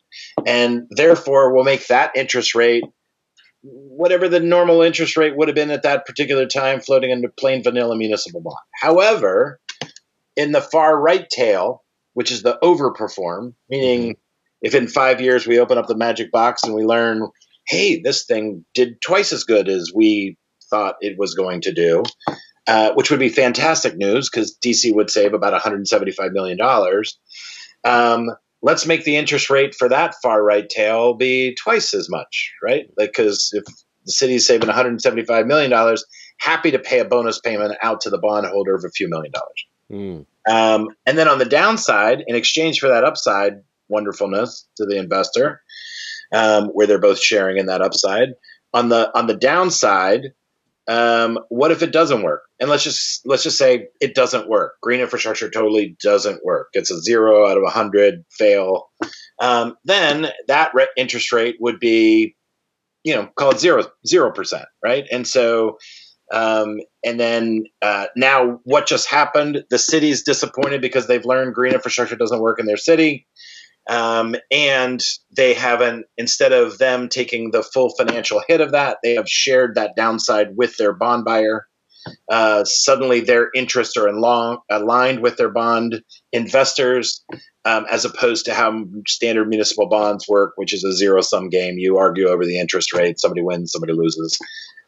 And 0.47 0.87
therefore, 0.91 1.53
we'll 1.53 1.65
make 1.65 1.89
that 1.89 2.17
interest 2.17 2.55
rate 2.55 2.85
whatever 3.69 4.29
the 4.29 4.41
normal 4.41 4.83
interest 4.83 5.17
rate 5.17 5.37
would 5.37 5.49
have 5.49 5.55
been 5.55 5.71
at 5.71 5.83
that 5.83 6.07
particular 6.07 6.47
time 6.47 6.81
floating 6.81 7.11
into 7.11 7.29
plain 7.29 7.65
vanilla 7.65 7.97
municipal 7.97 8.41
bond. 8.41 8.57
However, 8.81 9.61
in 10.37 10.53
the 10.53 10.61
far 10.61 10.97
right 11.01 11.27
tail, 11.29 11.83
which 12.17 12.33
is 12.33 12.43
the 12.43 12.59
overperform, 12.63 13.53
meaning 13.69 14.17
if 14.63 14.75
in 14.75 14.89
five 14.89 15.21
years 15.21 15.47
we 15.47 15.59
open 15.59 15.77
up 15.77 15.87
the 15.87 15.95
magic 15.95 16.33
box 16.33 16.63
and 16.63 16.75
we 16.75 16.83
learn, 16.83 17.29
hey, 17.69 18.01
this 18.01 18.25
thing 18.25 18.65
did 18.73 19.03
twice 19.03 19.35
as 19.35 19.45
good 19.45 19.69
as 19.69 19.93
we 19.95 20.39
thought 20.71 20.97
it 21.03 21.19
was 21.19 21.35
going 21.35 21.61
to 21.61 21.75
do, 21.75 22.05
uh, 22.67 22.93
which 22.95 23.11
would 23.11 23.21
be 23.21 23.29
fantastic 23.29 23.99
news 23.99 24.31
because 24.31 24.57
DC 24.65 24.95
would 24.95 25.11
save 25.11 25.35
about 25.35 25.53
$175 25.61 26.33
million. 26.33 26.59
Um, 27.85 28.31
let's 28.63 28.87
make 28.87 29.05
the 29.05 29.17
interest 29.17 29.51
rate 29.51 29.75
for 29.75 29.91
that 29.91 30.15
far 30.23 30.43
right 30.43 30.67
tail 30.71 31.13
be 31.13 31.55
twice 31.63 31.93
as 31.93 32.09
much, 32.09 32.55
right? 32.63 32.87
Because 32.97 33.51
if 33.53 33.65
the 34.07 34.13
city 34.13 34.37
is 34.37 34.47
saving 34.47 34.71
$175 34.71 35.47
million, 35.47 35.97
happy 36.39 36.71
to 36.71 36.79
pay 36.79 37.01
a 37.01 37.05
bonus 37.05 37.41
payment 37.41 37.77
out 37.83 38.01
to 38.01 38.09
the 38.09 38.17
bondholder 38.17 38.75
of 38.75 38.85
a 38.87 38.91
few 38.91 39.07
million 39.07 39.33
dollars. 39.33 39.67
Hmm. 39.91 40.23
Um, 40.49 40.89
and 41.07 41.19
then 41.19 41.29
on 41.29 41.39
the 41.39 41.45
downside, 41.45 42.23
in 42.27 42.37
exchange 42.37 42.79
for 42.79 42.89
that 42.89 43.05
upside 43.05 43.55
wonderfulness 43.89 44.67
to 44.77 44.87
the 44.87 44.97
investor, 44.97 45.61
um, 46.33 46.69
where 46.69 46.87
they're 46.87 46.99
both 46.99 47.21
sharing 47.21 47.59
in 47.59 47.67
that 47.67 47.83
upside, 47.83 48.31
on 48.73 48.89
the 48.89 49.17
on 49.17 49.27
the 49.27 49.37
downside, 49.37 50.33
um, 50.89 51.39
what 51.49 51.71
if 51.71 51.83
it 51.83 51.93
doesn't 51.93 52.23
work? 52.23 52.43
And 52.61 52.71
let's 52.71 52.85
just 52.85 53.27
let's 53.27 53.43
just 53.43 53.59
say 53.59 53.89
it 54.01 54.15
doesn't 54.15 54.49
work. 54.49 54.75
Green 54.83 55.01
infrastructure 55.01 55.51
totally 55.51 55.97
doesn't 56.03 56.45
work. 56.45 56.69
It's 56.73 56.91
a 56.91 57.01
zero 57.01 57.49
out 57.49 57.57
of 57.57 57.65
a 57.65 57.71
hundred 57.71 58.25
fail. 58.31 58.89
Um, 59.41 59.77
then 59.85 60.29
that 60.49 60.73
re- 60.75 60.89
interest 60.97 61.33
rate 61.33 61.57
would 61.61 61.79
be, 61.79 62.37
you 63.05 63.15
know, 63.15 63.29
call 63.37 63.51
it 63.51 63.59
zero 63.59 63.85
zero 64.07 64.31
percent, 64.31 64.67
right? 64.83 65.07
And 65.11 65.27
so 65.27 65.79
um, 66.33 66.81
and 67.05 67.21
then 67.21 67.65
uh, 67.83 68.07
now, 68.17 68.61
what 68.65 68.87
just 68.87 69.09
happened? 69.09 69.65
The 69.71 69.79
city's 69.79 70.23
disappointed 70.23 70.81
because 70.81 71.07
they've 71.07 71.25
learned 71.25 71.55
green 71.55 71.75
infrastructure 71.75 72.17
doesn't 72.17 72.41
work 72.41 72.59
in 72.59 72.67
their 72.67 72.77
city. 72.77 73.27
Um, 73.89 74.35
and 74.51 75.01
they 75.37 75.55
haven't, 75.55 76.07
instead 76.19 76.53
of 76.53 76.79
them 76.79 77.09
taking 77.09 77.53
the 77.53 77.63
full 77.63 77.95
financial 77.97 78.43
hit 78.49 78.61
of 78.61 78.73
that, 78.73 78.99
they 79.03 79.15
have 79.15 79.29
shared 79.29 79.77
that 79.77 79.95
downside 79.97 80.57
with 80.57 80.77
their 80.77 80.93
bond 80.93 81.25
buyer. 81.25 81.67
Uh, 82.31 82.65
suddenly, 82.65 83.21
their 83.21 83.49
interests 83.55 83.97
are 83.97 84.09
in 84.09 84.21
long, 84.21 84.59
aligned 84.71 85.21
with 85.21 85.37
their 85.37 85.51
bond 85.51 86.03
investors, 86.33 87.25
um, 87.65 87.85
as 87.91 88.05
opposed 88.05 88.45
to 88.47 88.55
how 88.55 88.85
standard 89.07 89.49
municipal 89.49 89.89
bonds 89.89 90.27
work, 90.29 90.53
which 90.57 90.73
is 90.73 90.85
a 90.85 90.93
zero 90.93 91.21
sum 91.21 91.49
game. 91.49 91.79
You 91.79 91.99
argue 91.99 92.29
over 92.29 92.45
the 92.45 92.59
interest 92.59 92.93
rate, 92.93 93.19
somebody 93.21 93.43
wins, 93.43 93.73
somebody 93.73 93.93
loses. 93.93 94.39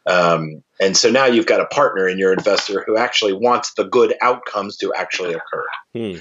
Um, 0.09 0.63
and 0.81 0.97
so 0.97 1.11
now 1.11 1.27
you've 1.27 1.47
got 1.47 1.61
a 1.61 1.67
partner 1.67 2.09
in 2.09 2.19
your 2.19 2.33
investor 2.33 2.83
who 2.87 2.97
actually 2.97 3.33
wants 3.33 3.75
the 3.75 3.85
good 3.85 4.15
outcomes 4.23 4.77
to 4.79 4.93
actually 4.95 5.35
occur. 5.35 5.67
Hmm. 5.95 6.19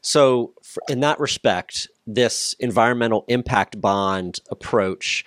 So, 0.00 0.54
in 0.88 1.00
that 1.00 1.18
respect, 1.18 1.88
this 2.06 2.54
environmental 2.60 3.24
impact 3.28 3.80
bond 3.80 4.38
approach, 4.50 5.24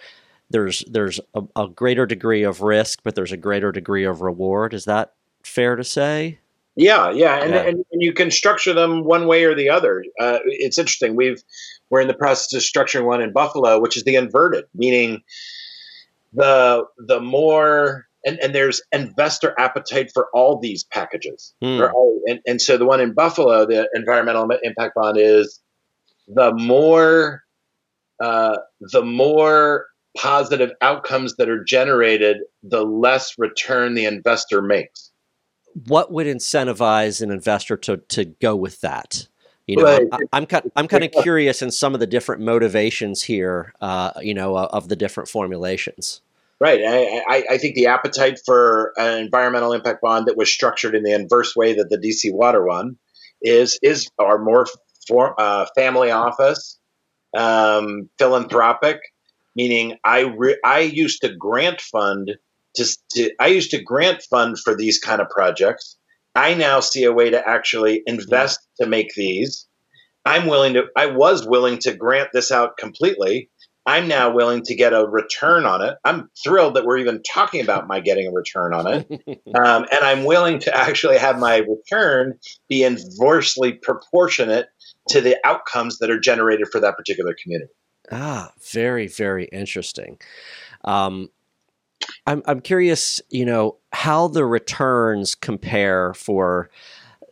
there's 0.50 0.84
there's 0.90 1.20
a, 1.34 1.42
a, 1.56 1.68
greater 1.68 2.06
degree 2.06 2.44
of 2.44 2.62
risk, 2.62 3.02
but 3.04 3.16
there's 3.16 3.32
a 3.32 3.38
greater 3.38 3.72
degree 3.72 4.06
of 4.06 4.22
reward. 4.22 4.74
Is 4.74 4.86
that 4.86 5.14
fair 5.44 5.76
to 5.76 5.84
say? 5.84 6.40
Yeah, 6.76 7.12
yeah, 7.12 7.44
and, 7.44 7.54
Yeah. 7.54 7.62
and, 7.62 7.86
and 7.92 8.02
you 8.02 8.14
can 8.14 8.32
structure 8.32 8.74
them 8.74 9.04
one 9.04 9.28
way 9.28 9.44
or 9.44 9.54
the 9.54 9.70
other. 9.70 10.06
Uh, 10.20 10.40
it's 10.46 10.78
interesting. 10.78 11.16
We've 11.16 11.44
we're 11.90 12.02
in 12.02 12.08
the 12.08 12.14
process 12.14 12.54
of 12.54 12.62
structuring 12.62 13.06
one 13.06 13.22
in 13.22 13.34
Buffalo, 13.34 13.80
which 13.80 13.98
is 13.98 14.04
the 14.04 14.16
inverted, 14.16 14.66
meaning 14.74 15.22
the 16.34 16.86
the 16.98 17.20
more 17.20 18.08
and, 18.24 18.40
and 18.40 18.54
there's 18.54 18.82
investor 18.92 19.56
appetite 19.58 20.12
for 20.14 20.28
all 20.34 20.60
these 20.60 20.84
packages. 20.84 21.54
They're 21.80 21.92
all- 21.92 22.22
and, 22.28 22.40
and 22.46 22.62
so 22.62 22.78
the 22.78 22.86
one 22.86 23.02
in 23.02 23.14
Buffalo, 23.14 23.66
the 23.66 23.90
environmental 23.96 24.48
impact 24.64 24.94
bond 24.96 25.18
is 25.18 25.60
the 26.28 26.54
more 26.54 27.42
uh, 28.22 28.58
the 28.80 29.04
more 29.04 29.88
positive 30.16 30.72
outcomes 30.82 31.36
that 31.38 31.50
are 31.50 31.64
generated, 31.64 32.38
the 32.62 32.84
less 32.84 33.34
return 33.40 33.96
the 33.96 34.06
investor 34.06 34.62
makes. 34.62 35.12
What 35.88 36.12
would 36.12 36.28
incentivize 36.28 37.22
an 37.22 37.32
investor 37.32 37.78
to 37.78 37.98
to 38.10 38.26
go 38.26 38.56
with 38.56 38.82
that? 38.82 39.28
You 39.72 39.78
know, 39.78 39.84
Right. 39.84 40.08
I, 40.12 40.18
I'm 40.34 40.46
kind 40.46 40.70
I'm 40.76 40.90
kind 40.90 41.06
of 41.06 41.12
curious 41.24 41.62
in 41.62 41.72
some 41.72 41.94
of 41.94 42.02
the 42.02 42.08
different 42.08 42.42
motivations 42.42 43.24
here. 43.24 43.74
Uh, 43.80 44.12
you 44.20 44.34
know, 44.34 44.56
uh, 44.56 44.68
of 44.74 44.90
the 44.90 44.98
different 44.98 45.30
formulations. 45.30 46.20
Right. 46.60 46.82
I, 46.86 47.24
I, 47.28 47.44
I 47.52 47.58
think 47.58 47.76
the 47.76 47.88
appetite 47.88 48.40
for 48.46 48.92
an 48.98 49.18
environmental 49.20 49.72
impact 49.72 50.02
bond 50.02 50.28
that 50.28 50.36
was 50.36 50.52
structured 50.52 50.94
in 50.94 51.04
the 51.04 51.14
inverse 51.14 51.56
way 51.56 51.74
that 51.74 51.90
the 51.90 51.98
DC 51.98 52.34
Water 52.34 52.66
one 52.66 52.98
is 53.42 53.80
is 53.82 54.10
our 54.20 54.38
more 54.38 54.68
for, 55.08 55.40
uh, 55.40 55.66
family 55.74 56.12
office, 56.12 56.78
um, 57.36 58.10
philanthropic, 58.20 59.00
meaning 59.56 59.98
I 60.04 60.34
re- 60.38 60.60
I 60.66 60.82
used 60.82 61.22
to 61.22 61.34
grant 61.34 61.80
fund 61.80 62.32
to, 62.76 62.98
to 63.12 63.32
I 63.40 63.48
used 63.48 63.72
to 63.72 63.82
grant 63.82 64.22
fund 64.30 64.60
for 64.60 64.76
these 64.76 65.00
kind 65.00 65.22
of 65.22 65.30
projects. 65.30 65.96
I 66.36 66.54
now 66.54 66.80
see 66.80 67.04
a 67.04 67.14
way 67.14 67.30
to 67.30 67.48
actually 67.48 68.04
invest 68.06 68.60
to 68.80 68.88
make 68.88 69.14
these. 69.16 69.68
I'm 70.26 70.48
willing 70.48 70.76
to. 70.76 70.86
I 70.96 71.08
was 71.08 71.48
willing 71.48 71.80
to 71.80 71.94
grant 71.96 72.30
this 72.34 72.52
out 72.52 72.78
completely. 72.78 73.50
I'm 73.86 74.08
now 74.08 74.32
willing 74.32 74.62
to 74.64 74.76
get 74.76 74.94
a 74.94 75.08
return 75.08 75.66
on 75.66 75.82
it. 75.82 75.96
I'm 76.06 76.30
thrilled 76.44 76.76
that 76.76 76.86
we're 76.86 77.00
even 77.00 77.22
talking 77.24 77.62
about 77.62 77.88
my 77.88 78.00
getting 78.00 78.28
a 78.28 78.32
return 78.32 78.74
on 78.74 78.88
it. 78.88 79.08
Um, 79.54 79.86
and 79.92 80.04
I'm 80.06 80.24
willing 80.24 80.60
to 80.60 80.76
actually 80.76 81.18
have 81.18 81.38
my 81.38 81.58
return 81.58 82.40
be 82.70 82.84
inversely 82.84 83.74
proportionate 83.74 84.68
to 85.10 85.20
the 85.20 85.36
outcomes 85.44 86.00
that 86.00 86.10
are 86.10 86.20
generated 86.20 86.68
for 86.72 86.80
that 86.80 86.96
particular 86.96 87.36
community. 87.42 87.72
Ah, 88.12 88.52
very, 88.72 89.08
very 89.08 89.46
interesting. 89.46 90.20
Um, 90.86 91.30
I'm, 92.28 92.42
I'm 92.46 92.62
curious, 92.62 93.22
you 93.30 93.46
know, 93.46 93.78
how 93.92 94.28
the 94.28 94.46
returns 94.46 95.36
compare 95.36 96.14
for 96.14 96.70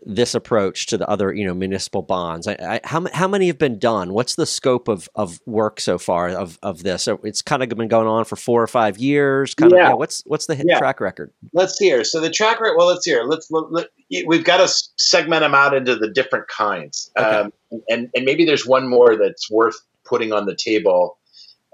this 0.06 0.34
approach 0.34 0.88
to 0.88 0.98
the 0.98 1.08
other, 1.10 1.34
you 1.34 1.46
know, 1.46 1.54
municipal 1.54 2.02
bonds. 2.02 2.48
I, 2.48 2.54
I, 2.54 2.80
how, 2.86 3.06
how 3.14 3.28
many 3.28 3.48
have 3.48 3.58
been 3.58 3.78
done? 3.78 4.14
What's 4.14 4.36
the 4.36 4.46
scope 4.46 4.88
of, 4.88 5.10
of 5.14 5.42
work 5.46 5.82
so 5.82 5.98
far 5.98 6.30
of, 6.30 6.58
of 6.64 6.84
this? 6.84 7.04
So 7.04 7.20
it's 7.24 7.42
kind 7.42 7.62
of 7.62 7.70
been 7.70 7.90
going 7.90 8.08
on 8.08 8.24
for 8.24 8.38
four 8.38 8.64
or 8.64 8.68
five 8.68 8.98
years. 8.98 9.54
Kind 9.54 9.74
Yeah. 9.76 9.92
of, 9.92 9.98
what's 10.00 10.24
what's 10.26 10.46
the 10.48 10.56
Yeah. 10.66 10.80
track 10.80 11.02
record? 11.02 11.32
Let's 11.54 11.78
see 11.78 11.86
here. 11.86 12.06
So 12.06 12.22
the 12.22 12.30
track 12.30 12.62
rate. 12.62 12.74
Well, 12.78 12.88
let's 12.88 13.04
see 13.04 13.12
here. 13.12 13.24
Let's 13.24 13.52
let, 13.52 13.72
let- 13.72 13.88
we've 14.26 14.46
got 14.46 14.66
to 14.66 14.74
segment 14.98 15.42
them 15.42 15.54
out 15.54 15.76
into 15.76 15.96
the 15.98 16.10
different 16.10 16.48
kinds, 16.48 17.12
Okay. 17.18 17.28
um, 17.28 17.54
and 17.90 18.10
and 18.16 18.26
maybe 18.26 18.46
there's 18.46 18.66
one 18.66 18.88
more 18.90 19.16
that's 19.18 19.52
worth 19.52 19.76
putting 20.06 20.32
on 20.34 20.46
the 20.48 20.56
table. 20.56 21.19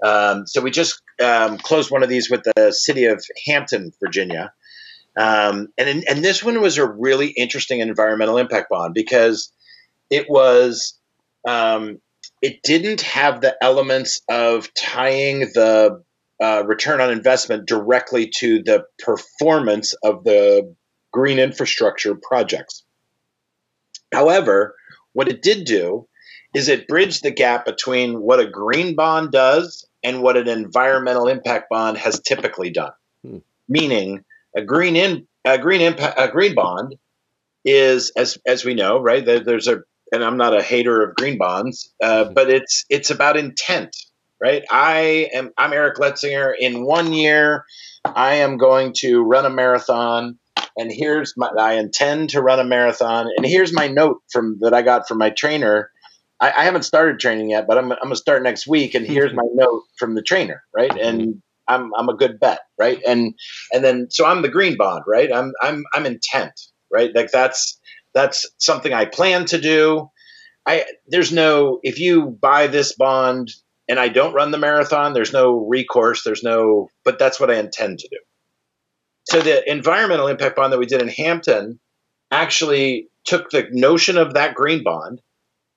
Um, 0.02 0.46
so 0.46 0.60
we 0.60 0.70
just 0.70 1.00
um, 1.22 1.58
closed 1.58 1.90
one 1.90 2.02
of 2.02 2.08
these 2.08 2.30
with 2.30 2.42
the 2.56 2.72
city 2.72 3.04
of 3.06 3.24
Hampton, 3.46 3.92
Virginia, 4.00 4.52
um, 5.16 5.68
and 5.78 6.04
and 6.08 6.24
this 6.24 6.44
one 6.44 6.60
was 6.60 6.76
a 6.76 6.86
really 6.86 7.28
interesting 7.28 7.80
environmental 7.80 8.36
impact 8.36 8.68
bond 8.68 8.92
because 8.92 9.50
it 10.10 10.28
was 10.28 10.98
um, 11.48 11.98
it 12.42 12.62
didn't 12.62 13.00
have 13.00 13.40
the 13.40 13.56
elements 13.62 14.20
of 14.28 14.72
tying 14.74 15.40
the 15.54 16.02
uh, 16.42 16.64
return 16.66 17.00
on 17.00 17.10
investment 17.10 17.66
directly 17.66 18.30
to 18.36 18.62
the 18.62 18.84
performance 18.98 19.94
of 20.04 20.22
the 20.24 20.74
green 21.12 21.38
infrastructure 21.38 22.14
projects. 22.14 22.84
However, 24.12 24.74
what 25.14 25.28
it 25.28 25.40
did 25.40 25.64
do 25.64 26.06
is 26.54 26.68
it 26.68 26.88
bridged 26.88 27.22
the 27.22 27.30
gap 27.30 27.64
between 27.64 28.20
what 28.20 28.38
a 28.38 28.50
green 28.50 28.94
bond 28.94 29.32
does 29.32 29.85
and 30.06 30.22
what 30.22 30.36
an 30.36 30.48
environmental 30.48 31.26
impact 31.26 31.68
bond 31.68 31.98
has 31.98 32.20
typically 32.20 32.70
done. 32.70 32.92
Hmm. 33.26 33.38
Meaning, 33.68 34.24
a 34.56 34.62
green 34.62 34.94
in 34.94 35.26
a 35.44 35.58
green 35.58 35.80
impact 35.80 36.18
a 36.18 36.28
green 36.28 36.54
bond 36.54 36.94
is 37.64 38.12
as 38.16 38.38
as 38.46 38.64
we 38.64 38.74
know, 38.74 39.00
right? 39.00 39.26
There, 39.26 39.40
there's 39.40 39.66
a 39.66 39.82
and 40.12 40.22
I'm 40.22 40.36
not 40.36 40.56
a 40.56 40.62
hater 40.62 41.02
of 41.02 41.16
green 41.16 41.36
bonds, 41.36 41.92
uh, 42.00 42.26
but 42.32 42.48
it's 42.48 42.84
it's 42.88 43.10
about 43.10 43.36
intent, 43.36 43.96
right? 44.40 44.62
I 44.70 45.28
am 45.34 45.50
I'm 45.58 45.72
Eric 45.72 45.96
Letsinger. 45.96 46.54
In 46.58 46.86
one 46.86 47.12
year, 47.12 47.64
I 48.04 48.36
am 48.36 48.58
going 48.58 48.92
to 48.98 49.22
run 49.22 49.44
a 49.44 49.50
marathon, 49.50 50.38
and 50.76 50.92
here's 50.92 51.34
my 51.36 51.48
I 51.58 51.74
intend 51.74 52.30
to 52.30 52.40
run 52.40 52.60
a 52.60 52.64
marathon, 52.64 53.26
and 53.36 53.44
here's 53.44 53.74
my 53.74 53.88
note 53.88 54.22
from 54.30 54.58
that 54.60 54.72
I 54.72 54.82
got 54.82 55.08
from 55.08 55.18
my 55.18 55.30
trainer. 55.30 55.90
I, 56.40 56.50
I 56.50 56.64
haven't 56.64 56.82
started 56.82 57.18
training 57.18 57.50
yet, 57.50 57.66
but 57.66 57.78
I'm 57.78 57.92
I'm 57.92 57.98
gonna 58.02 58.16
start 58.16 58.42
next 58.42 58.66
week, 58.66 58.94
and 58.94 59.06
here's 59.06 59.32
mm-hmm. 59.32 59.56
my 59.56 59.64
note 59.64 59.82
from 59.98 60.14
the 60.14 60.22
trainer, 60.22 60.62
right? 60.74 60.90
Mm-hmm. 60.90 61.20
And 61.20 61.42
I'm 61.68 61.92
I'm 61.94 62.08
a 62.08 62.16
good 62.16 62.38
bet, 62.38 62.60
right? 62.78 63.00
And 63.06 63.34
and 63.72 63.84
then 63.84 64.08
so 64.10 64.26
I'm 64.26 64.42
the 64.42 64.48
green 64.48 64.76
bond, 64.76 65.04
right? 65.06 65.32
I'm 65.32 65.52
I'm 65.62 65.84
I'm 65.94 66.06
intent, 66.06 66.52
right? 66.92 67.14
Like 67.14 67.30
that's 67.30 67.78
that's 68.14 68.48
something 68.58 68.92
I 68.92 69.06
plan 69.06 69.46
to 69.46 69.60
do. 69.60 70.10
I 70.66 70.84
there's 71.06 71.32
no 71.32 71.80
if 71.82 71.98
you 71.98 72.36
buy 72.40 72.66
this 72.66 72.94
bond 72.94 73.52
and 73.88 73.98
I 73.98 74.08
don't 74.08 74.34
run 74.34 74.50
the 74.50 74.58
marathon, 74.58 75.12
there's 75.12 75.32
no 75.32 75.66
recourse, 75.66 76.22
there's 76.24 76.42
no 76.42 76.88
but 77.04 77.18
that's 77.18 77.40
what 77.40 77.50
I 77.50 77.58
intend 77.58 78.00
to 78.00 78.08
do. 78.08 78.18
So 79.24 79.40
the 79.40 79.68
environmental 79.70 80.28
impact 80.28 80.56
bond 80.56 80.72
that 80.72 80.78
we 80.78 80.86
did 80.86 81.02
in 81.02 81.08
Hampton 81.08 81.80
actually 82.30 83.08
took 83.24 83.50
the 83.50 83.66
notion 83.72 84.18
of 84.18 84.34
that 84.34 84.54
green 84.54 84.84
bond 84.84 85.20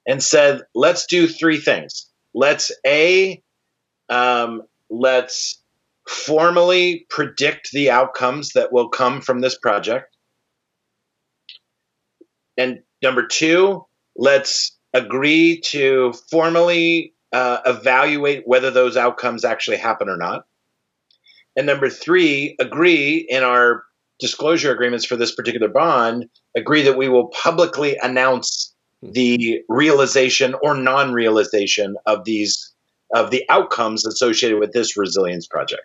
and 0.07 0.23
said, 0.23 0.61
let's 0.73 1.05
do 1.05 1.27
three 1.27 1.57
things. 1.57 2.09
Let's 2.33 2.71
a 2.85 3.41
um, 4.09 4.63
let's 4.89 5.61
formally 6.07 7.05
predict 7.09 7.71
the 7.71 7.91
outcomes 7.91 8.53
that 8.53 8.73
will 8.73 8.89
come 8.89 9.21
from 9.21 9.41
this 9.41 9.57
project. 9.57 10.15
And 12.57 12.79
number 13.01 13.27
two, 13.27 13.85
let's 14.15 14.77
agree 14.93 15.61
to 15.65 16.13
formally 16.31 17.13
uh, 17.31 17.59
evaluate 17.65 18.43
whether 18.45 18.71
those 18.71 18.97
outcomes 18.97 19.45
actually 19.45 19.77
happen 19.77 20.09
or 20.09 20.17
not. 20.17 20.45
And 21.55 21.67
number 21.67 21.89
three, 21.89 22.55
agree 22.59 23.27
in 23.29 23.43
our 23.43 23.83
disclosure 24.19 24.71
agreements 24.71 25.05
for 25.05 25.15
this 25.15 25.33
particular 25.33 25.67
bond, 25.67 26.25
agree 26.55 26.81
that 26.83 26.97
we 26.97 27.07
will 27.07 27.27
publicly 27.27 27.97
announce 28.01 28.68
the 29.01 29.61
realization 29.69 30.55
or 30.61 30.75
non-realization 30.75 31.95
of 32.05 32.25
these 32.25 32.73
of 33.13 33.31
the 33.31 33.43
outcomes 33.49 34.05
associated 34.05 34.59
with 34.59 34.71
this 34.71 34.95
resilience 34.95 35.47
project. 35.47 35.81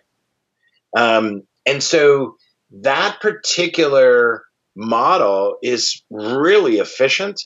Um, 0.95 1.41
and 1.65 1.81
so 1.81 2.35
that 2.81 3.19
particular 3.19 4.43
model 4.75 5.57
is 5.63 6.03
really 6.11 6.77
efficient 6.77 7.41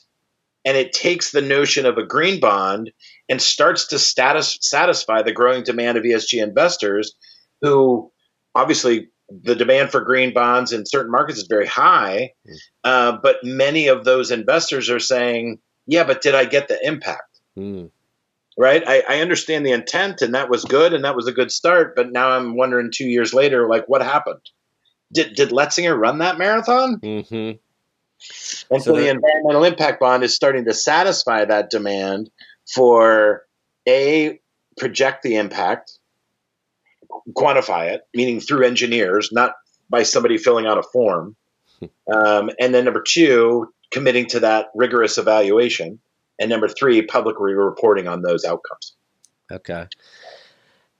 and 0.66 0.76
it 0.76 0.92
takes 0.92 1.30
the 1.30 1.40
notion 1.40 1.86
of 1.86 1.96
a 1.96 2.04
green 2.04 2.40
bond 2.40 2.90
and 3.28 3.40
starts 3.40 3.86
to 3.88 3.98
status, 3.98 4.58
satisfy 4.60 5.22
the 5.22 5.32
growing 5.32 5.64
demand 5.64 5.96
of 5.96 6.04
ESG 6.04 6.42
investors 6.42 7.14
who 7.62 8.10
obviously 8.54 9.08
the 9.30 9.54
demand 9.54 9.90
for 9.90 10.00
green 10.00 10.34
bonds 10.34 10.72
in 10.72 10.84
certain 10.84 11.12
markets 11.12 11.38
is 11.38 11.46
very 11.48 11.66
high, 11.66 12.32
uh, 12.84 13.16
but 13.22 13.36
many 13.44 13.86
of 13.86 14.04
those 14.04 14.30
investors 14.30 14.90
are 14.90 14.98
saying, 14.98 15.58
yeah, 15.86 16.04
but 16.04 16.22
did 16.22 16.34
I 16.34 16.44
get 16.44 16.68
the 16.68 16.78
impact? 16.86 17.40
Mm. 17.58 17.90
right? 18.56 18.82
I, 18.86 19.02
I 19.08 19.20
understand 19.20 19.66
the 19.66 19.72
intent, 19.72 20.22
and 20.22 20.34
that 20.34 20.48
was 20.48 20.64
good, 20.64 20.92
and 20.94 21.04
that 21.04 21.16
was 21.16 21.26
a 21.26 21.32
good 21.32 21.50
start. 21.50 21.96
But 21.96 22.12
now 22.12 22.30
I'm 22.30 22.56
wondering, 22.56 22.90
two 22.94 23.06
years 23.06 23.34
later, 23.34 23.68
like 23.68 23.86
what 23.88 24.02
happened? 24.02 24.40
Did 25.12 25.34
did 25.34 25.50
Letsinger 25.50 25.98
run 25.98 26.18
that 26.18 26.38
marathon? 26.38 26.94
hmm 27.02 27.24
And 27.24 27.58
So 28.20 28.78
so, 28.78 28.92
the 28.94 29.02
that- 29.04 29.10
environmental 29.16 29.64
impact 29.64 30.00
bond 30.00 30.22
is 30.22 30.34
starting 30.34 30.64
to 30.66 30.74
satisfy 30.74 31.44
that 31.44 31.70
demand 31.70 32.30
for 32.74 33.44
a 33.88 34.38
project 34.78 35.22
the 35.22 35.36
impact, 35.36 35.98
quantify 37.32 37.90
it, 37.92 38.02
meaning 38.14 38.40
through 38.40 38.64
engineers, 38.64 39.30
not 39.32 39.54
by 39.88 40.04
somebody 40.04 40.38
filling 40.38 40.66
out 40.66 40.78
a 40.78 40.82
form, 40.82 41.34
um, 42.14 42.50
and 42.60 42.72
then 42.74 42.84
number 42.84 43.02
two, 43.02 43.72
committing 43.90 44.26
to 44.26 44.40
that 44.40 44.66
rigorous 44.74 45.18
evaluation, 45.18 45.98
and 46.38 46.48
number 46.50 46.68
three, 46.68 47.02
publicly 47.02 47.52
reporting 47.52 48.08
on 48.08 48.22
those 48.22 48.44
outcomes. 48.44 48.94
Okay. 49.50 49.86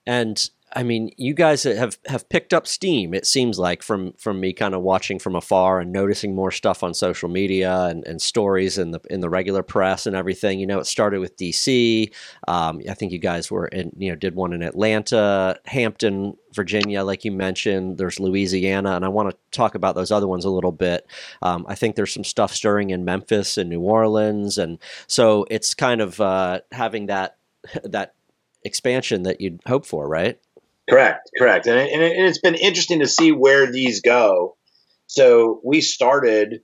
And 0.06 0.50
I 0.72 0.84
mean, 0.84 1.10
you 1.16 1.34
guys 1.34 1.64
have 1.64 1.98
have 2.06 2.28
picked 2.28 2.54
up 2.54 2.66
steam. 2.66 3.12
It 3.12 3.26
seems 3.26 3.58
like 3.58 3.82
from 3.82 4.12
from 4.12 4.38
me 4.38 4.52
kind 4.52 4.74
of 4.74 4.82
watching 4.82 5.18
from 5.18 5.34
afar 5.34 5.80
and 5.80 5.92
noticing 5.92 6.34
more 6.34 6.52
stuff 6.52 6.82
on 6.84 6.94
social 6.94 7.28
media 7.28 7.86
and, 7.86 8.06
and 8.06 8.22
stories 8.22 8.78
in 8.78 8.92
the 8.92 9.00
in 9.10 9.20
the 9.20 9.28
regular 9.28 9.62
press 9.62 10.06
and 10.06 10.14
everything. 10.14 10.60
You 10.60 10.66
know, 10.66 10.78
it 10.78 10.86
started 10.86 11.20
with 11.20 11.36
DC. 11.36 12.12
Um, 12.46 12.82
I 12.88 12.94
think 12.94 13.10
you 13.10 13.18
guys 13.18 13.50
were 13.50 13.66
in 13.66 13.92
you 13.96 14.10
know 14.10 14.16
did 14.16 14.36
one 14.36 14.52
in 14.52 14.62
Atlanta, 14.62 15.56
Hampton, 15.66 16.36
Virginia, 16.52 17.02
like 17.02 17.24
you 17.24 17.32
mentioned. 17.32 17.98
There's 17.98 18.20
Louisiana, 18.20 18.94
and 18.94 19.04
I 19.04 19.08
want 19.08 19.30
to 19.30 19.36
talk 19.50 19.74
about 19.74 19.96
those 19.96 20.12
other 20.12 20.28
ones 20.28 20.44
a 20.44 20.50
little 20.50 20.72
bit. 20.72 21.06
Um, 21.42 21.66
I 21.68 21.74
think 21.74 21.96
there's 21.96 22.14
some 22.14 22.24
stuff 22.24 22.54
stirring 22.54 22.90
in 22.90 23.04
Memphis 23.04 23.58
and 23.58 23.68
New 23.70 23.80
Orleans, 23.80 24.56
and 24.56 24.78
so 25.08 25.46
it's 25.50 25.74
kind 25.74 26.00
of 26.00 26.20
uh, 26.20 26.60
having 26.70 27.06
that 27.06 27.38
that 27.84 28.14
expansion 28.62 29.22
that 29.22 29.40
you'd 29.40 29.60
hope 29.66 29.86
for, 29.86 30.06
right? 30.06 30.38
Correct, 30.90 31.30
correct, 31.38 31.66
and, 31.66 31.78
it, 31.78 31.92
and, 31.92 32.02
it, 32.02 32.16
and 32.16 32.26
it's 32.26 32.40
been 32.40 32.54
interesting 32.56 32.98
to 33.00 33.06
see 33.06 33.32
where 33.32 33.70
these 33.70 34.00
go. 34.02 34.56
So 35.06 35.60
we 35.64 35.80
started, 35.80 36.62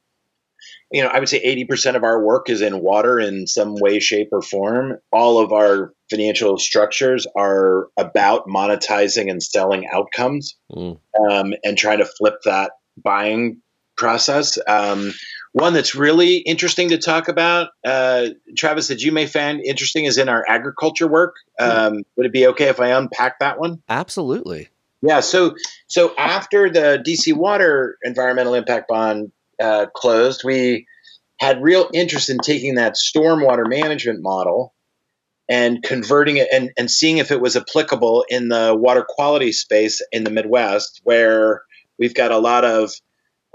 you 0.92 1.02
know, 1.02 1.08
I 1.08 1.18
would 1.18 1.28
say 1.28 1.38
eighty 1.38 1.64
percent 1.64 1.96
of 1.96 2.04
our 2.04 2.22
work 2.22 2.50
is 2.50 2.60
in 2.60 2.80
water 2.80 3.18
in 3.18 3.46
some 3.46 3.74
way, 3.76 4.00
shape, 4.00 4.28
or 4.32 4.42
form. 4.42 4.98
All 5.12 5.38
of 5.38 5.52
our 5.52 5.92
financial 6.10 6.58
structures 6.58 7.26
are 7.36 7.88
about 7.96 8.46
monetizing 8.46 9.30
and 9.30 9.42
selling 9.42 9.86
outcomes, 9.92 10.56
Mm. 10.72 10.98
um, 11.28 11.54
and 11.64 11.78
trying 11.78 11.98
to 11.98 12.04
flip 12.04 12.34
that 12.44 12.72
buying 13.02 13.62
process. 13.96 14.58
Um, 14.68 15.12
one 15.56 15.72
that's 15.72 15.94
really 15.94 16.36
interesting 16.36 16.90
to 16.90 16.98
talk 16.98 17.28
about, 17.28 17.70
uh, 17.82 18.26
Travis, 18.58 18.88
that 18.88 19.00
you 19.00 19.10
may 19.10 19.24
find 19.24 19.64
interesting 19.64 20.04
is 20.04 20.18
in 20.18 20.28
our 20.28 20.44
agriculture 20.46 21.08
work. 21.08 21.36
Um, 21.58 22.02
would 22.14 22.26
it 22.26 22.32
be 22.32 22.48
okay 22.48 22.68
if 22.68 22.78
I 22.78 22.88
unpack 22.88 23.38
that 23.38 23.58
one? 23.58 23.82
Absolutely. 23.88 24.68
Yeah. 25.00 25.20
So 25.20 25.54
so 25.86 26.14
after 26.18 26.68
the 26.68 27.02
DC 27.02 27.34
Water 27.34 27.96
environmental 28.02 28.52
impact 28.52 28.88
bond 28.88 29.32
uh, 29.58 29.86
closed, 29.94 30.42
we 30.44 30.86
had 31.38 31.62
real 31.62 31.88
interest 31.94 32.28
in 32.28 32.36
taking 32.36 32.74
that 32.74 32.96
stormwater 32.96 33.66
management 33.66 34.20
model 34.20 34.74
and 35.48 35.82
converting 35.82 36.36
it 36.36 36.48
and, 36.52 36.70
and 36.76 36.90
seeing 36.90 37.16
if 37.16 37.30
it 37.30 37.40
was 37.40 37.56
applicable 37.56 38.26
in 38.28 38.48
the 38.48 38.76
water 38.78 39.06
quality 39.08 39.52
space 39.52 40.02
in 40.12 40.22
the 40.22 40.30
Midwest, 40.30 41.00
where 41.04 41.62
we've 41.98 42.14
got 42.14 42.30
a 42.30 42.38
lot 42.38 42.66
of 42.66 42.92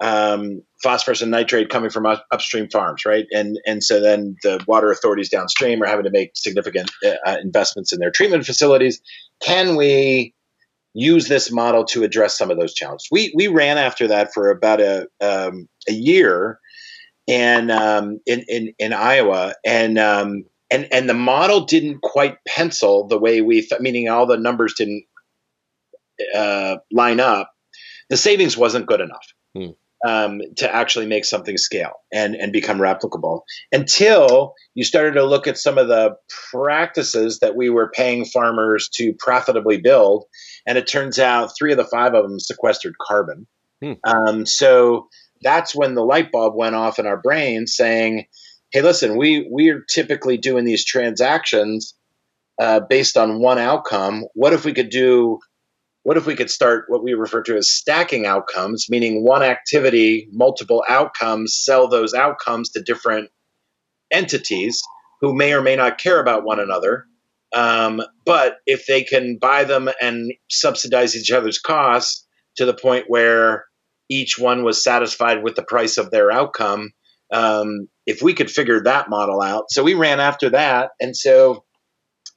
um, 0.02 0.64
phosphorus 0.82 1.22
and 1.22 1.30
nitrate 1.32 1.70
coming 1.70 1.92
from 1.92 2.08
up, 2.08 2.26
upstream 2.32 2.68
farms, 2.70 3.06
right? 3.06 3.26
And 3.32 3.58
and 3.66 3.84
so 3.84 4.02
then 4.02 4.36
the 4.42 4.64
water 4.68 4.92
authorities 4.92 5.30
downstream 5.30 5.82
are 5.82 5.88
having 5.88 6.06
to 6.06 6.12
make 6.12 6.32
significant 6.34 6.92
uh, 7.06 7.38
investments 7.42 7.94
in 7.94 8.00
their 8.00 8.12
treatment 8.12 8.46
facilities. 8.46 9.00
Can 9.42 9.76
we 9.76 10.34
use 10.94 11.28
this 11.28 11.52
model 11.52 11.86
to 11.86 12.04
address 12.04 12.38
some 12.38 12.50
of 12.50 12.58
those 12.58 12.74
challenges? 12.74 13.08
We 13.12 13.32
we 13.36 13.48
ran 13.48 13.78
after 13.78 14.08
that 14.08 14.34
for 14.34 14.50
about 14.50 14.82
a 14.82 15.08
um, 15.22 15.70
a 15.88 15.94
year, 15.94 16.60
and 17.28 17.72
um, 17.72 18.20
in, 18.26 18.44
in 18.48 18.74
in 18.80 18.94
Iowa, 18.94 19.54
and 19.64 20.00
um, 20.00 20.46
and 20.72 20.88
and 20.92 21.08
the 21.08 21.14
model 21.14 21.66
didn't 21.66 22.02
quite 22.02 22.38
pencil 22.48 23.08
the 23.08 23.20
way 23.20 23.42
we, 23.42 23.62
th- 23.62 23.82
meaning 23.82 24.10
all 24.10 24.26
the 24.26 24.38
numbers 24.38 24.74
didn't 24.76 25.06
uh, 26.36 26.78
line 26.92 27.20
up. 27.20 27.52
The 28.10 28.18
savings 28.18 28.58
wasn't 28.58 28.88
good 28.88 29.00
enough 29.00 29.26
Hmm. 29.56 29.72
Um, 30.08 30.42
to 30.58 30.74
actually 30.74 31.06
make 31.06 31.26
something 31.26 31.58
scale 31.58 31.94
and 32.12 32.36
and 32.36 32.52
become 32.52 32.80
replicable 32.80 33.42
until 33.72 34.54
you 34.74 34.84
started 34.84 35.14
to 35.14 35.24
look 35.24 35.48
at 35.48 35.58
some 35.58 35.78
of 35.78 35.88
the 35.88 36.16
practices 36.52 37.40
that 37.40 37.56
we 37.56 37.70
were 37.70 37.92
paying 37.94 38.26
farmers 38.26 38.90
to 38.96 39.14
profitably 39.20 39.78
build, 39.78 40.26
and 40.66 40.78
it 40.78 40.88
turns 40.88 41.20
out 41.20 41.52
three 41.58 41.72
of 41.72 41.78
the 41.78 41.86
five 41.86 42.14
of 42.14 42.24
them 42.24 42.40
sequestered 42.40 42.96
carbon. 43.00 43.48
Hmm. 43.82 43.94
Um, 44.04 44.46
so 44.46 45.08
that's 45.42 45.76
when 45.76 45.96
the 45.96 46.04
light 46.04 46.32
bulb 46.32 46.56
went 46.56 46.76
off 46.76 47.00
in 47.00 47.08
our 47.08 47.18
brain 47.18 47.68
saying, 47.68 48.26
hey, 48.72 48.82
listen, 48.82 49.18
we 49.18 49.48
we're 49.50 49.84
typically 49.90 50.38
doing 50.38 50.66
these 50.66 50.86
transactions 50.86 51.96
uh, 52.60 52.80
based 52.80 53.18
on 53.18 53.42
one 53.42 53.58
outcome. 53.58 54.26
What 54.34 54.54
if 54.54 54.66
we 54.66 54.74
could 54.74 54.90
do? 54.90 55.40
What 56.04 56.18
if 56.18 56.26
we 56.26 56.36
could 56.36 56.50
start 56.50 56.86
what 56.88 57.04
we 57.04 57.14
refer 57.14 57.44
to 57.44 57.58
as 57.58 57.72
stacking 57.72 58.26
outcomes, 58.26 58.88
meaning 58.90 59.24
one 59.24 59.44
activity, 59.44 60.28
multiple 60.32 60.84
outcomes, 60.90 61.56
sell 61.56 61.88
those 61.88 62.14
outcomes 62.14 62.70
to 62.72 62.82
different 62.82 63.30
entities 64.12 64.82
who 65.22 65.36
may 65.36 65.54
or 65.54 65.62
may 65.62 65.76
not 65.76 66.00
care 66.00 66.20
about 66.20 66.44
one 66.44 66.60
another. 66.60 67.06
Um, 67.54 68.02
but 68.26 68.58
if 68.66 68.88
they 68.88 69.04
can 69.04 69.38
buy 69.40 69.64
them 69.64 69.90
and 70.02 70.34
subsidize 70.50 71.16
each 71.16 71.32
other's 71.32 71.60
costs 71.60 72.26
to 72.56 72.66
the 72.66 72.74
point 72.74 73.06
where 73.08 73.66
each 74.10 74.40
one 74.40 74.64
was 74.64 74.84
satisfied 74.84 75.44
with 75.44 75.56
the 75.56 75.64
price 75.64 75.98
of 75.98 76.12
their 76.12 76.32
outcome, 76.32 76.92
um, 77.32 77.88
if 78.06 78.22
we 78.22 78.34
could 78.34 78.50
figure 78.50 78.82
that 78.84 79.10
model 79.10 79.42
out. 79.42 79.66
So 79.70 79.84
we 79.84 79.94
ran 79.94 80.20
after 80.20 80.50
that. 80.50 80.92
And 81.00 81.16
so 81.16 81.64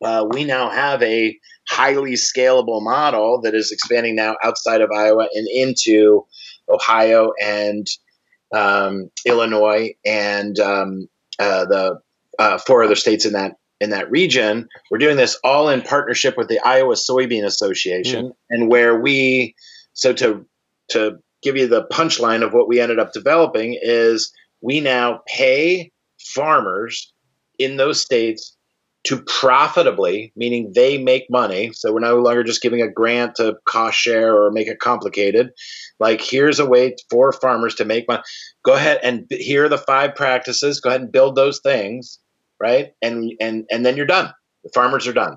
uh, 0.05 0.27
we 0.31 0.45
now 0.45 0.71
have 0.71 1.03
a 1.03 1.37
highly 1.69 2.13
scalable 2.13 2.83
model 2.83 3.41
that 3.43 3.55
is 3.55 3.73
expanding 3.73 4.15
now 4.15 4.37
outside 4.43 4.81
of 4.81 4.91
Iowa 4.91 5.29
and 5.35 5.49
into 5.49 6.27
Ohio 6.69 7.33
and 7.43 7.87
um, 8.55 9.11
Illinois 9.27 9.95
and 10.05 10.59
um, 10.61 11.09
uh, 11.39 11.65
the 11.65 12.01
uh, 12.39 12.59
four 12.59 12.83
other 12.85 12.95
states 12.95 13.25
in 13.25 13.33
that 13.33 13.57
in 13.81 13.91
that 13.91 14.11
region. 14.11 14.69
We're 14.91 14.99
doing 14.99 15.17
this 15.17 15.39
all 15.45 15.69
in 15.69 15.83
partnership 15.83 16.37
with 16.37 16.49
the 16.49 16.61
Iowa 16.61 16.95
Soybean 16.95 17.45
Association, 17.45 18.27
mm. 18.27 18.33
and 18.51 18.69
where 18.69 19.01
we 19.01 19.55
so 19.95 20.13
to 20.15 20.47
to 20.91 21.19
give 21.43 21.57
you 21.57 21.67
the 21.67 21.87
punchline 21.93 22.43
of 22.43 22.53
what 22.53 22.69
we 22.69 22.81
ended 22.81 22.99
up 22.99 23.13
developing 23.13 23.79
is 23.81 24.33
we 24.61 24.81
now 24.81 25.21
pay 25.27 25.91
farmers 26.19 27.13
in 27.59 27.77
those 27.77 28.01
states 28.01 28.54
to 29.05 29.23
profitably, 29.23 30.33
meaning 30.35 30.73
they 30.75 30.97
make 30.97 31.27
money. 31.31 31.71
So 31.75 31.93
we're 31.93 32.01
no 32.01 32.17
longer 32.17 32.43
just 32.43 32.63
giving 32.63 32.81
a 32.81 32.91
grant 32.91 33.37
to 33.37 33.57
cost 33.67 33.99
share 33.99 34.35
or 34.35 34.51
make 34.51 34.67
it 34.67 34.79
complicated. 34.79 35.51
Like, 36.01 36.23
here's 36.23 36.59
a 36.59 36.67
way 36.67 36.97
for 37.11 37.33
farmers 37.33 37.75
to 37.77 37.85
make 37.85 38.09
money. 38.09 38.23
Go 38.65 38.73
ahead 38.73 39.01
and 39.03 39.27
here 39.31 39.67
are 39.67 39.69
the 39.69 39.79
five 39.79 40.15
practices. 40.15 40.81
Go 40.81 40.89
ahead 40.89 41.03
and 41.03 41.13
build 41.13 41.37
those 41.37 41.61
things, 41.61 42.19
right? 42.61 42.93
And 43.03 43.33
and 43.41 43.67
and 43.71 43.85
then 43.85 43.97
you're 43.97 44.07
done. 44.07 44.33
The 44.65 44.71
farmers 44.75 45.07
are 45.07 45.13
done. 45.13 45.37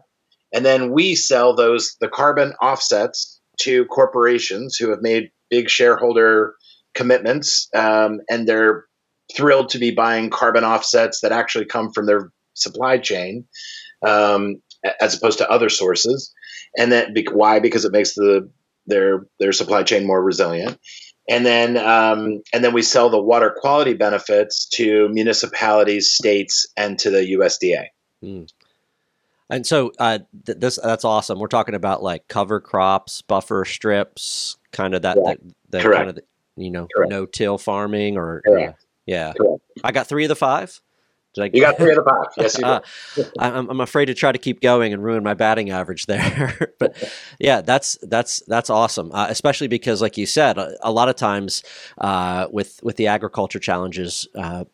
And 0.54 0.66
then 0.66 0.94
we 0.94 1.16
sell 1.16 1.54
those 1.54 1.98
the 2.00 2.08
carbon 2.08 2.54
offsets 2.62 3.42
to 3.60 3.86
corporations 3.86 4.78
who 4.78 4.90
have 4.92 5.02
made 5.02 5.30
big 5.50 5.70
shareholder 5.70 6.56
commitments, 6.94 7.68
um, 7.76 8.20
and 8.30 8.48
they're 8.48 8.86
thrilled 9.36 9.68
to 9.70 9.78
be 9.78 9.92
buying 9.92 10.30
carbon 10.30 10.64
offsets 10.64 11.20
that 11.20 11.34
actually 11.34 11.66
come 11.66 11.92
from 11.92 12.06
their 12.06 12.32
supply 12.58 12.98
chain 12.98 13.46
um, 14.06 14.62
as 15.02 15.16
opposed 15.16 15.38
to 15.40 15.50
other 15.50 15.70
sources. 15.70 16.34
And 16.78 16.92
that 16.92 17.10
why? 17.32 17.60
Because 17.60 17.86
it 17.86 17.92
makes 17.92 18.14
the 18.14 18.50
their 18.86 19.26
their 19.40 19.52
supply 19.52 19.84
chain 19.84 20.06
more 20.06 20.24
resilient. 20.24 20.80
And 21.30 21.46
then 21.46 21.78
um, 21.78 22.42
and 22.54 22.64
then 22.64 22.74
we 22.74 22.82
sell 22.82 23.10
the 23.10 23.22
water 23.22 23.54
quality 23.60 23.94
benefits 23.94 24.66
to 24.70 25.10
municipalities, 25.10 26.10
states, 26.10 26.66
and 26.78 26.98
to 27.00 27.10
the 27.10 27.34
USDA. 27.34 27.88
Mm. 28.24 28.50
And 29.50 29.66
so 29.66 29.92
uh, 30.00 30.20
th- 30.46 30.58
this 30.60 30.80
that's 30.82 31.06
awesome. 31.06 31.40
We're 31.40 31.48
talking 31.48 31.76
about 31.76 32.02
like 32.04 32.28
cover 32.28 32.60
crops, 32.60 33.22
buffer 33.22 33.66
strips, 33.66 34.58
kind 34.72 34.94
of 34.94 35.02
that, 35.04 35.18
that, 35.18 35.40
that 35.70 35.84
kind 35.84 36.10
of 36.10 36.16
the, 36.16 36.24
you 36.56 36.72
know 36.72 36.88
no 36.98 37.26
till 37.26 37.58
farming 37.58 38.18
or 38.18 38.42
uh, 38.48 38.72
yeah. 39.06 39.34
Correct. 39.34 39.62
I 39.84 39.92
got 39.92 40.08
three 40.08 40.26
of 40.26 40.30
the 40.30 40.36
five. 40.36 40.82
Did 41.38 41.44
I, 41.44 41.50
you 41.54 41.62
got 41.62 41.78
three 41.78 41.92
of 41.92 41.98
the 41.98 42.04
five. 42.04 42.26
Yes, 42.38 42.58
you 42.58 42.66
uh, 42.66 42.82
I'm, 43.40 43.70
I'm 43.70 43.82
afraid 43.82 44.06
to 44.06 44.14
try 44.14 44.32
to 44.32 44.38
keep 44.38 44.62
going 44.62 44.94
and 44.94 45.04
ruin 45.04 45.24
my 45.24 45.34
batting 45.34 45.70
average 45.70 46.06
there. 46.06 46.74
but 46.80 47.12
yeah, 47.40 47.62
that's 47.62 47.98
that's 48.04 48.42
that's 48.48 48.70
awesome. 48.70 49.12
Uh, 49.12 49.28
especially 49.30 49.68
because, 49.68 50.02
like 50.02 50.18
you 50.18 50.26
said, 50.26 50.58
a, 50.58 50.76
a 50.82 50.92
lot 50.92 51.10
of 51.10 51.16
times 51.16 51.64
uh, 52.00 52.48
with 52.52 52.80
with 52.84 52.98
the 52.98 53.08
agriculture 53.08 53.60
challenges, 53.60 54.28
uh, 54.36 54.66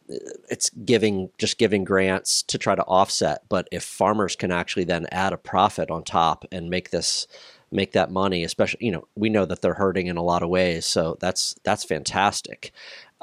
it's 0.49 0.69
giving 0.71 1.29
just 1.37 1.57
giving 1.57 1.83
grants 1.83 2.43
to 2.43 2.57
try 2.57 2.75
to 2.75 2.83
offset. 2.83 3.43
But 3.49 3.67
if 3.71 3.83
farmers 3.83 4.35
can 4.35 4.51
actually 4.51 4.85
then 4.85 5.05
add 5.11 5.33
a 5.33 5.37
profit 5.37 5.91
on 5.91 6.03
top 6.03 6.45
and 6.51 6.69
make 6.69 6.89
this 6.89 7.27
make 7.73 7.91
that 7.93 8.11
money 8.11 8.43
especially 8.43 8.85
you 8.85 8.91
know 8.91 9.07
we 9.15 9.29
know 9.29 9.45
that 9.45 9.61
they're 9.61 9.73
hurting 9.73 10.07
in 10.07 10.15
a 10.15 10.21
lot 10.21 10.43
of 10.43 10.49
ways 10.49 10.85
so 10.85 11.17
that's 11.19 11.55
that's 11.63 11.83
fantastic 11.83 12.71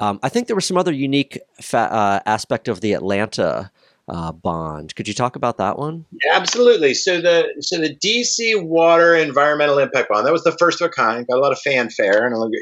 um, 0.01 0.19
I 0.23 0.29
think 0.29 0.47
there 0.47 0.55
was 0.55 0.65
some 0.65 0.77
other 0.77 0.91
unique 0.91 1.39
fa- 1.61 1.93
uh, 1.93 2.19
aspect 2.25 2.67
of 2.67 2.81
the 2.81 2.93
Atlanta 2.93 3.71
uh, 4.09 4.31
bond. 4.31 4.95
Could 4.95 5.07
you 5.07 5.13
talk 5.13 5.35
about 5.35 5.57
that 5.57 5.77
one? 5.77 6.05
Absolutely. 6.33 6.95
So 6.95 7.21
the 7.21 7.47
so 7.59 7.77
the 7.77 7.95
DC 7.95 8.61
Water 8.65 9.15
Environmental 9.15 9.77
Impact 9.77 10.09
Bond 10.09 10.25
that 10.25 10.33
was 10.33 10.43
the 10.43 10.57
first 10.57 10.81
of 10.81 10.87
a 10.87 10.89
kind. 10.89 11.25
Got 11.27 11.37
a 11.37 11.39
lot 11.39 11.51
of 11.51 11.59
fanfare 11.59 12.25
and 12.25 12.53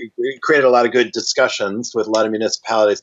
created 0.41 0.65
a 0.65 0.69
lot 0.69 0.85
of 0.85 0.91
good 0.91 1.11
discussions 1.13 1.91
with 1.95 2.07
a 2.07 2.11
lot 2.11 2.25
of 2.25 2.31
municipalities. 2.31 2.99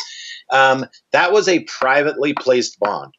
Um, 0.53 0.85
that 1.13 1.33
was 1.33 1.49
a 1.49 1.65
privately 1.65 2.35
placed 2.35 2.79
bond. 2.79 3.15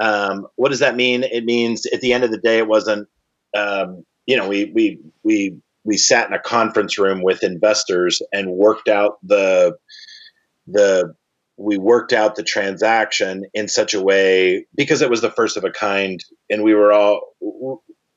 Um, 0.00 0.46
what 0.56 0.70
does 0.70 0.80
that 0.80 0.96
mean? 0.96 1.22
It 1.22 1.44
means 1.44 1.86
at 1.86 2.00
the 2.00 2.12
end 2.14 2.24
of 2.24 2.30
the 2.30 2.38
day, 2.38 2.58
it 2.58 2.66
wasn't. 2.66 3.08
Um, 3.54 4.04
you 4.24 4.38
know, 4.38 4.48
we 4.48 4.72
we 4.74 5.00
we 5.22 5.58
we 5.84 5.98
sat 5.98 6.26
in 6.28 6.32
a 6.32 6.40
conference 6.40 6.98
room 6.98 7.22
with 7.22 7.44
investors 7.44 8.20
and 8.32 8.50
worked 8.50 8.88
out 8.88 9.18
the 9.22 9.76
the 10.66 11.14
we 11.58 11.78
worked 11.78 12.12
out 12.12 12.36
the 12.36 12.42
transaction 12.42 13.44
in 13.54 13.66
such 13.68 13.94
a 13.94 14.02
way 14.02 14.66
because 14.74 15.00
it 15.00 15.08
was 15.08 15.22
the 15.22 15.30
first 15.30 15.56
of 15.56 15.64
a 15.64 15.70
kind 15.70 16.22
and 16.50 16.62
we 16.62 16.74
were 16.74 16.92
all 16.92 17.20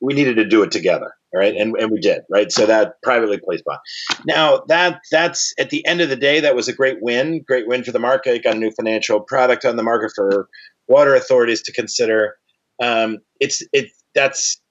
we 0.02 0.14
needed 0.14 0.36
to 0.36 0.46
do 0.46 0.64
it 0.64 0.72
together 0.72 1.14
right? 1.34 1.56
And, 1.56 1.76
and 1.78 1.92
we 1.92 2.00
did 2.00 2.22
right? 2.30 2.52
So 2.52 2.66
that 2.66 3.02
privately 3.04 3.38
placed 3.38 3.64
bond. 3.66 3.80
Now 4.26 4.64
that 4.68 5.02
that's 5.12 5.54
at 5.60 5.70
the 5.70 5.86
end 5.86 6.02
of 6.02 6.10
the 6.10 6.16
day 6.16 6.40
that 6.40 6.56
was 6.56 6.68
a 6.68 6.74
great 6.74 6.98
win 7.02 7.44
great 7.46 7.68
win 7.68 7.84
for 7.84 7.92
the 7.92 8.00
market. 8.00 8.44
Got 8.44 8.56
a 8.56 8.60
new 8.60 8.72
financial 8.72 9.20
product 9.20 9.66
on 9.66 9.76
the 9.76 9.84
market 9.84 10.12
for 10.16 10.48
water 10.88 11.16
authorities 11.16 11.62
to 11.64 11.74
consider. 11.74 12.36
Um, 12.82 13.20
it's 13.40 13.64
it 13.74 13.92
that's 14.16 14.62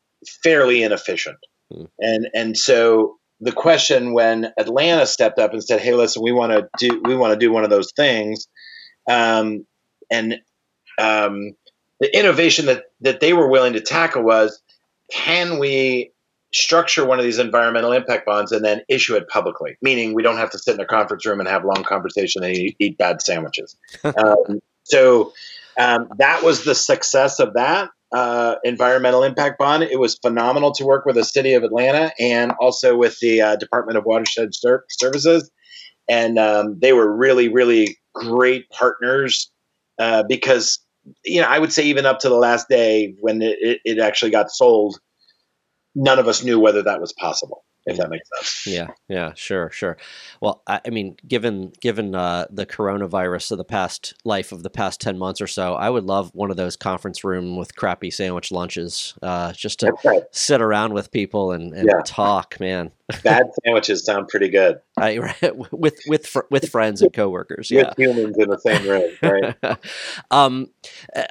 fairly 0.42 0.82
inefficient. 0.82 1.38
Hmm. 1.72 1.84
and 1.98 2.28
and 2.34 2.56
so 2.56 3.17
the 3.40 3.52
question 3.52 4.12
when 4.12 4.52
Atlanta 4.58 5.06
stepped 5.06 5.38
up 5.38 5.52
and 5.52 5.62
said, 5.62 5.80
"Hey, 5.80 5.94
listen, 5.94 6.22
we 6.22 6.32
want 6.32 6.52
to 6.52 6.68
do 6.78 7.00
we 7.04 7.14
want 7.14 7.32
to 7.32 7.38
do 7.38 7.52
one 7.52 7.64
of 7.64 7.70
those 7.70 7.92
things," 7.92 8.48
um, 9.08 9.66
and 10.10 10.40
um, 10.98 11.52
the 12.00 12.16
innovation 12.16 12.66
that 12.66 12.84
that 13.00 13.20
they 13.20 13.32
were 13.32 13.48
willing 13.48 13.74
to 13.74 13.80
tackle 13.80 14.22
was, 14.22 14.60
can 15.10 15.58
we 15.58 16.12
structure 16.52 17.04
one 17.04 17.18
of 17.18 17.24
these 17.24 17.38
environmental 17.38 17.92
impact 17.92 18.24
bonds 18.26 18.52
and 18.52 18.64
then 18.64 18.80
issue 18.88 19.14
it 19.14 19.28
publicly, 19.28 19.76
meaning 19.82 20.14
we 20.14 20.22
don't 20.22 20.38
have 20.38 20.50
to 20.50 20.58
sit 20.58 20.74
in 20.74 20.80
a 20.80 20.86
conference 20.86 21.26
room 21.26 21.40
and 21.40 21.48
have 21.48 21.64
long 21.64 21.84
conversation 21.84 22.42
and 22.42 22.56
eat, 22.56 22.76
eat 22.78 22.98
bad 22.98 23.20
sandwiches. 23.20 23.76
um, 24.04 24.60
so 24.84 25.32
um, 25.78 26.08
that 26.18 26.42
was 26.42 26.64
the 26.64 26.74
success 26.74 27.38
of 27.38 27.54
that 27.54 27.90
uh, 28.12 28.56
environmental 28.64 29.22
impact 29.22 29.58
bond. 29.58 29.82
It 29.82 30.00
was 30.00 30.18
phenomenal 30.18 30.72
to 30.72 30.84
work 30.84 31.04
with 31.04 31.16
the 31.16 31.24
city 31.24 31.54
of 31.54 31.62
Atlanta 31.62 32.12
and 32.18 32.52
also 32.60 32.96
with 32.96 33.18
the 33.20 33.42
uh, 33.42 33.56
Department 33.56 33.98
of 33.98 34.04
Watershed 34.04 34.54
Ser- 34.54 34.84
Services. 34.88 35.50
And 36.08 36.38
um, 36.38 36.78
they 36.80 36.92
were 36.92 37.14
really, 37.14 37.48
really 37.48 37.98
great 38.14 38.68
partners 38.70 39.50
uh, 39.98 40.22
because, 40.26 40.78
you 41.24 41.40
know, 41.42 41.48
I 41.48 41.58
would 41.58 41.72
say 41.72 41.84
even 41.84 42.06
up 42.06 42.20
to 42.20 42.28
the 42.28 42.36
last 42.36 42.68
day 42.68 43.14
when 43.20 43.42
it, 43.42 43.80
it 43.84 43.98
actually 43.98 44.30
got 44.30 44.50
sold, 44.50 44.98
none 45.94 46.18
of 46.18 46.28
us 46.28 46.42
knew 46.42 46.58
whether 46.58 46.82
that 46.82 47.00
was 47.00 47.12
possible 47.12 47.64
if 47.88 47.96
that 47.96 48.10
makes 48.10 48.28
sense. 48.36 48.66
Yeah, 48.66 48.88
yeah, 49.08 49.32
sure, 49.34 49.70
sure. 49.70 49.96
Well, 50.40 50.62
I, 50.66 50.80
I 50.86 50.90
mean, 50.90 51.16
given 51.26 51.72
given 51.80 52.14
uh, 52.14 52.46
the 52.50 52.66
coronavirus 52.66 53.52
of 53.52 53.58
the 53.58 53.64
past 53.64 54.14
life 54.24 54.52
of 54.52 54.62
the 54.62 54.70
past 54.70 55.00
ten 55.00 55.18
months 55.18 55.40
or 55.40 55.46
so, 55.46 55.74
I 55.74 55.90
would 55.90 56.04
love 56.04 56.30
one 56.34 56.50
of 56.50 56.56
those 56.56 56.76
conference 56.76 57.24
room 57.24 57.56
with 57.56 57.74
crappy 57.76 58.10
sandwich 58.10 58.52
lunches, 58.52 59.14
uh, 59.22 59.52
just 59.52 59.80
to 59.80 59.92
right. 60.04 60.22
sit 60.32 60.60
around 60.60 60.92
with 60.92 61.10
people 61.10 61.52
and, 61.52 61.72
and 61.72 61.88
yeah. 61.88 62.02
talk. 62.04 62.58
Man, 62.60 62.92
bad 63.22 63.46
sandwiches 63.64 64.04
sound 64.04 64.28
pretty 64.28 64.48
good. 64.48 64.80
I, 65.00 65.18
with 65.70 65.98
with 66.06 66.36
with 66.50 66.68
friends 66.70 67.02
and 67.02 67.12
coworkers, 67.12 67.70
yeah, 67.70 67.88
with 67.88 67.98
humans 67.98 68.36
in 68.38 68.48
the 68.48 68.58
same 68.58 68.88
room, 68.88 69.10
right? 69.22 69.78
um, 70.30 70.70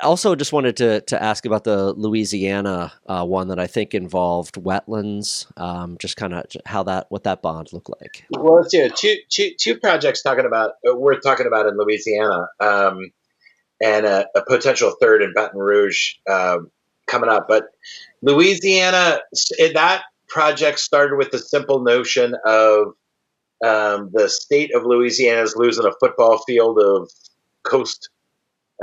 also, 0.02 0.36
just 0.36 0.54
wanted 0.54 0.78
to 0.78 1.02
to 1.02 1.22
ask 1.22 1.46
about 1.46 1.64
the 1.64 1.94
Louisiana 1.94 2.94
uh, 3.08 3.26
one 3.26 3.48
that 3.50 3.60
I 3.60 3.68
think 3.68 3.94
involved 3.94 4.56
wetlands. 4.56 5.46
Um, 5.58 5.98
just 6.00 6.18
kind 6.18 6.34
of 6.34 6.46
how 6.66 6.84
that 6.84 7.08
what 7.10 7.24
that 7.24 7.42
bond 7.42 7.74
looked 7.74 7.90
like. 8.02 8.26
Well, 8.32 8.56
let's 8.56 8.72
do 8.72 8.90
two, 8.90 9.18
two, 9.30 9.52
two 9.60 9.78
projects 9.78 10.22
talking 10.22 10.46
about 10.46 10.72
uh, 10.88 10.96
we're 10.96 11.20
talking 11.20 11.48
about 11.48 11.66
in 11.68 11.78
Louisiana, 11.78 12.48
um, 12.60 13.12
and 13.82 14.06
a, 14.06 14.28
a, 14.36 14.44
potential 14.44 14.96
third 15.00 15.22
in 15.22 15.34
Baton 15.34 15.60
Rouge 15.60 16.16
um, 16.30 16.72
coming 17.08 17.30
up. 17.30 17.48
But 17.48 17.66
Louisiana, 18.22 19.20
that 19.74 20.04
project 20.28 20.80
started 20.80 21.18
with 21.18 21.32
the 21.32 21.40
simple 21.40 21.84
notion 21.84 22.36
of 22.46 22.94
um, 23.64 24.10
the 24.14 24.30
state 24.30 24.74
of 24.76 24.86
Louisiana 24.86 25.42
is 25.42 25.56
losing 25.56 25.86
a 25.86 25.94
football 26.00 26.40
field 26.46 26.80
of 26.80 27.10
coast 27.64 28.10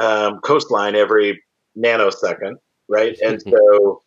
um, 0.00 0.40
coastline 0.40 0.96
every 0.96 1.42
nanosecond, 1.78 2.56
right? 2.88 3.16
And 3.20 3.40
so, 3.42 4.02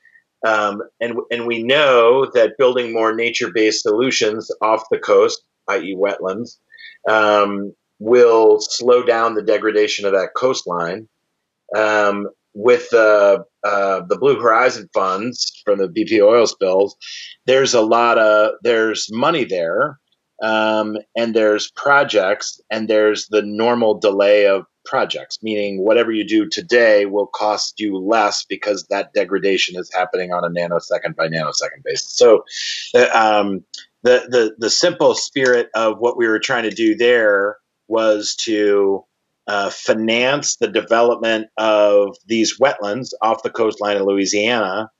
um, 0.45 0.81
and 0.99 1.17
and 1.31 1.47
we 1.47 1.63
know 1.63 2.29
that 2.33 2.57
building 2.57 2.93
more 2.93 3.15
nature-based 3.15 3.83
solutions 3.83 4.51
off 4.61 4.83
the 4.91 4.99
coast, 4.99 5.41
i.e., 5.69 5.95
wetlands, 5.95 6.57
um, 7.07 7.73
will 7.99 8.59
slow 8.59 9.03
down 9.03 9.35
the 9.35 9.43
degradation 9.43 10.05
of 10.05 10.11
that 10.11 10.29
coastline. 10.35 11.07
Um, 11.75 12.27
with 12.53 12.89
the 12.89 13.45
uh, 13.63 14.01
the 14.07 14.17
Blue 14.17 14.39
Horizon 14.39 14.89
funds 14.93 15.61
from 15.63 15.77
the 15.77 15.87
BP 15.87 16.21
oil 16.21 16.47
spills, 16.47 16.95
there's 17.45 17.73
a 17.73 17.81
lot 17.81 18.17
of 18.17 18.53
there's 18.63 19.07
money 19.11 19.45
there, 19.45 19.99
um, 20.41 20.97
and 21.15 21.35
there's 21.35 21.71
projects, 21.71 22.61
and 22.69 22.87
there's 22.87 23.27
the 23.27 23.41
normal 23.41 23.99
delay 23.99 24.47
of 24.47 24.65
projects, 24.85 25.39
meaning 25.41 25.83
whatever 25.83 26.11
you 26.11 26.25
do 26.25 26.47
today 26.47 27.05
will 27.05 27.27
cost 27.27 27.79
you 27.79 27.97
less 27.97 28.43
because 28.43 28.85
that 28.89 29.13
degradation 29.13 29.77
is 29.77 29.91
happening 29.93 30.31
on 30.31 30.43
a 30.43 30.49
nanosecond 30.49 31.15
by 31.15 31.27
nanosecond 31.27 31.83
basis. 31.83 32.15
So, 32.15 32.43
uh, 32.95 33.09
um, 33.13 33.65
the 34.03 34.25
the 34.29 34.55
the 34.57 34.69
simple 34.69 35.15
spirit 35.15 35.69
of 35.75 35.97
what 35.99 36.17
we 36.17 36.27
were 36.27 36.39
trying 36.39 36.63
to 36.63 36.69
do 36.69 36.95
there 36.95 37.57
was 37.87 38.35
to 38.35 39.03
uh, 39.47 39.69
finance 39.69 40.57
the 40.57 40.67
development 40.67 41.47
of 41.57 42.15
these 42.27 42.59
wetlands 42.59 43.09
off 43.21 43.43
the 43.43 43.49
coastline 43.49 43.97
of 43.97 44.05
Louisiana, 44.05 44.91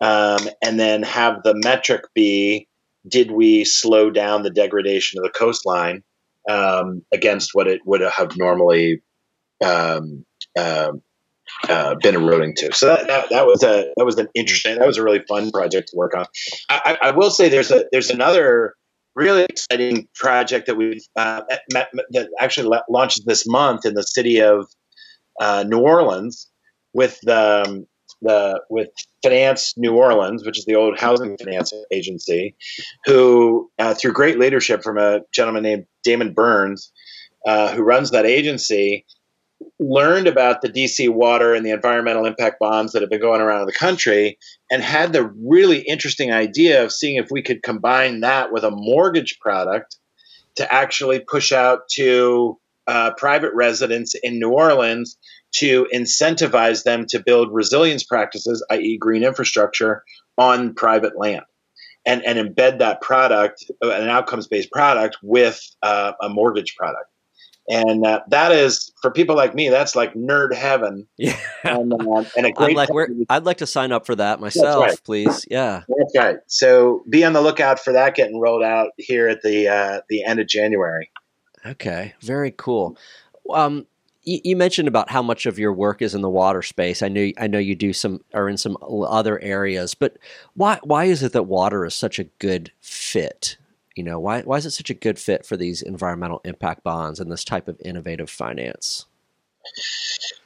um, 0.00 0.48
and 0.62 0.78
then 0.78 1.02
have 1.02 1.42
the 1.42 1.54
metric 1.54 2.02
be 2.14 2.68
did 3.06 3.30
we 3.30 3.64
slow 3.64 4.10
down 4.10 4.42
the 4.42 4.50
degradation 4.50 5.18
of 5.18 5.24
the 5.24 5.30
coastline 5.30 6.02
um, 6.48 7.02
against 7.12 7.50
what 7.52 7.66
it 7.66 7.80
would 7.84 8.00
have 8.00 8.36
normally 8.36 9.02
um, 9.64 10.24
uh, 10.58 10.92
uh, 11.68 11.94
been 12.02 12.14
eroding 12.14 12.54
to. 12.56 12.72
So 12.72 12.86
that, 12.86 13.06
that, 13.06 13.30
that, 13.30 13.46
was 13.46 13.62
a 13.62 13.92
that 13.96 14.04
was 14.04 14.18
an 14.18 14.28
interesting 14.34 14.78
that 14.78 14.86
was 14.86 14.98
a 14.98 15.02
really 15.02 15.22
fun 15.28 15.50
project 15.50 15.88
to 15.90 15.96
work 15.96 16.14
on. 16.16 16.26
I, 16.68 16.98
I 17.02 17.10
will 17.12 17.30
say 17.30 17.48
there's 17.48 17.70
a 17.70 17.84
there's 17.92 18.10
another 18.10 18.74
really 19.14 19.44
exciting 19.44 20.08
project 20.14 20.66
that 20.66 20.76
we 20.76 21.00
uh, 21.16 21.42
that 21.70 22.28
actually 22.40 22.76
launches 22.88 23.24
this 23.24 23.46
month 23.46 23.84
in 23.84 23.94
the 23.94 24.02
city 24.02 24.40
of 24.40 24.66
uh, 25.40 25.64
New 25.66 25.78
Orleans 25.78 26.50
with 26.92 27.18
the, 27.22 27.64
um, 27.66 27.86
the 28.24 28.60
with 28.68 28.90
Finance 29.22 29.74
New 29.76 29.94
Orleans, 29.94 30.44
which 30.44 30.58
is 30.58 30.64
the 30.64 30.74
old 30.74 30.98
housing 30.98 31.36
finance 31.36 31.72
agency, 31.90 32.54
who 33.04 33.70
uh, 33.78 33.94
through 33.94 34.12
great 34.12 34.38
leadership 34.38 34.82
from 34.82 34.98
a 34.98 35.20
gentleman 35.32 35.62
named 35.62 35.86
Damon 36.02 36.32
Burns, 36.32 36.92
uh, 37.46 37.72
who 37.74 37.82
runs 37.82 38.10
that 38.10 38.26
agency, 38.26 39.06
learned 39.78 40.26
about 40.26 40.62
the 40.62 40.68
DC 40.68 41.08
water 41.08 41.54
and 41.54 41.64
the 41.64 41.70
environmental 41.70 42.26
impact 42.26 42.56
bonds 42.60 42.92
that 42.92 43.02
have 43.02 43.10
been 43.10 43.20
going 43.20 43.40
around 43.40 43.66
the 43.66 43.72
country 43.72 44.38
and 44.70 44.82
had 44.82 45.12
the 45.12 45.24
really 45.46 45.80
interesting 45.80 46.32
idea 46.32 46.84
of 46.84 46.92
seeing 46.92 47.16
if 47.16 47.30
we 47.30 47.42
could 47.42 47.62
combine 47.62 48.20
that 48.20 48.52
with 48.52 48.64
a 48.64 48.70
mortgage 48.70 49.38
product 49.40 49.96
to 50.56 50.72
actually 50.72 51.20
push 51.20 51.52
out 51.52 51.88
to 51.92 52.58
uh, 52.86 53.12
private 53.16 53.52
residents 53.54 54.14
in 54.22 54.38
New 54.38 54.50
Orleans 54.50 55.16
to 55.54 55.86
incentivize 55.94 56.84
them 56.84 57.06
to 57.06 57.20
build 57.20 57.52
resilience 57.52 58.04
practices, 58.04 58.64
i.e., 58.70 58.98
green 58.98 59.22
infrastructure, 59.22 60.02
on 60.36 60.74
private 60.74 61.18
land. 61.18 61.44
And, 62.06 62.22
and 62.22 62.38
embed 62.38 62.80
that 62.80 63.00
product, 63.00 63.64
an 63.80 64.10
outcomes 64.10 64.46
based 64.46 64.70
product, 64.70 65.16
with 65.22 65.58
uh, 65.82 66.12
a 66.20 66.28
mortgage 66.28 66.76
product. 66.76 67.08
And 67.68 68.04
uh, 68.04 68.20
that 68.28 68.52
is 68.52 68.92
for 69.00 69.10
people 69.10 69.36
like 69.36 69.54
me 69.54 69.70
that's 69.70 69.96
like 69.96 70.12
nerd 70.12 70.54
heaven. 70.54 71.06
Yeah. 71.16 71.38
And, 71.62 71.92
uh, 71.94 72.24
and 72.36 72.44
a 72.44 72.52
great 72.56 72.76
like, 72.76 72.90
i'd 73.30 73.44
like 73.44 73.58
to 73.58 73.66
sign 73.66 73.90
up 73.90 74.04
for 74.04 74.14
that 74.16 74.38
myself 74.38 74.84
right. 74.84 75.00
please. 75.02 75.46
Yeah. 75.50 75.82
That's 75.88 76.16
right 76.16 76.36
so 76.46 77.04
be 77.08 77.24
on 77.24 77.32
the 77.32 77.40
lookout 77.40 77.80
for 77.80 77.94
that 77.94 78.14
getting 78.14 78.38
rolled 78.38 78.62
out 78.62 78.90
here 78.98 79.28
at 79.28 79.40
the 79.40 79.68
uh, 79.68 80.00
the 80.10 80.24
end 80.24 80.40
of 80.40 80.46
january. 80.46 81.10
Okay. 81.64 82.12
Very 82.20 82.50
cool. 82.54 82.98
Um, 83.50 83.86
you, 84.24 84.40
you 84.44 84.56
mentioned 84.56 84.88
about 84.88 85.10
how 85.10 85.22
much 85.22 85.46
of 85.46 85.58
your 85.58 85.72
work 85.72 86.02
is 86.02 86.14
in 86.14 86.22
the 86.22 86.30
water 86.30 86.62
space. 86.62 87.02
I 87.02 87.08
know 87.08 87.30
I 87.38 87.46
know 87.46 87.58
you 87.58 87.74
do 87.74 87.92
some 87.92 88.22
or 88.32 88.48
in 88.48 88.56
some 88.56 88.76
other 88.82 89.40
areas, 89.40 89.94
but 89.94 90.18
why 90.54 90.78
why 90.82 91.04
is 91.04 91.22
it 91.22 91.32
that 91.32 91.44
water 91.44 91.84
is 91.84 91.94
such 91.94 92.18
a 92.18 92.24
good 92.24 92.72
fit 92.80 93.56
you 93.94 94.02
know, 94.02 94.18
why, 94.18 94.42
why 94.42 94.56
is 94.56 94.66
it 94.66 94.72
such 94.72 94.90
a 94.90 94.94
good 94.94 95.18
fit 95.18 95.46
for 95.46 95.56
these 95.56 95.82
environmental 95.82 96.40
impact 96.44 96.82
bonds 96.82 97.20
and 97.20 97.30
this 97.30 97.44
type 97.44 97.68
of 97.68 97.80
innovative 97.84 98.28
finance? 98.28 99.06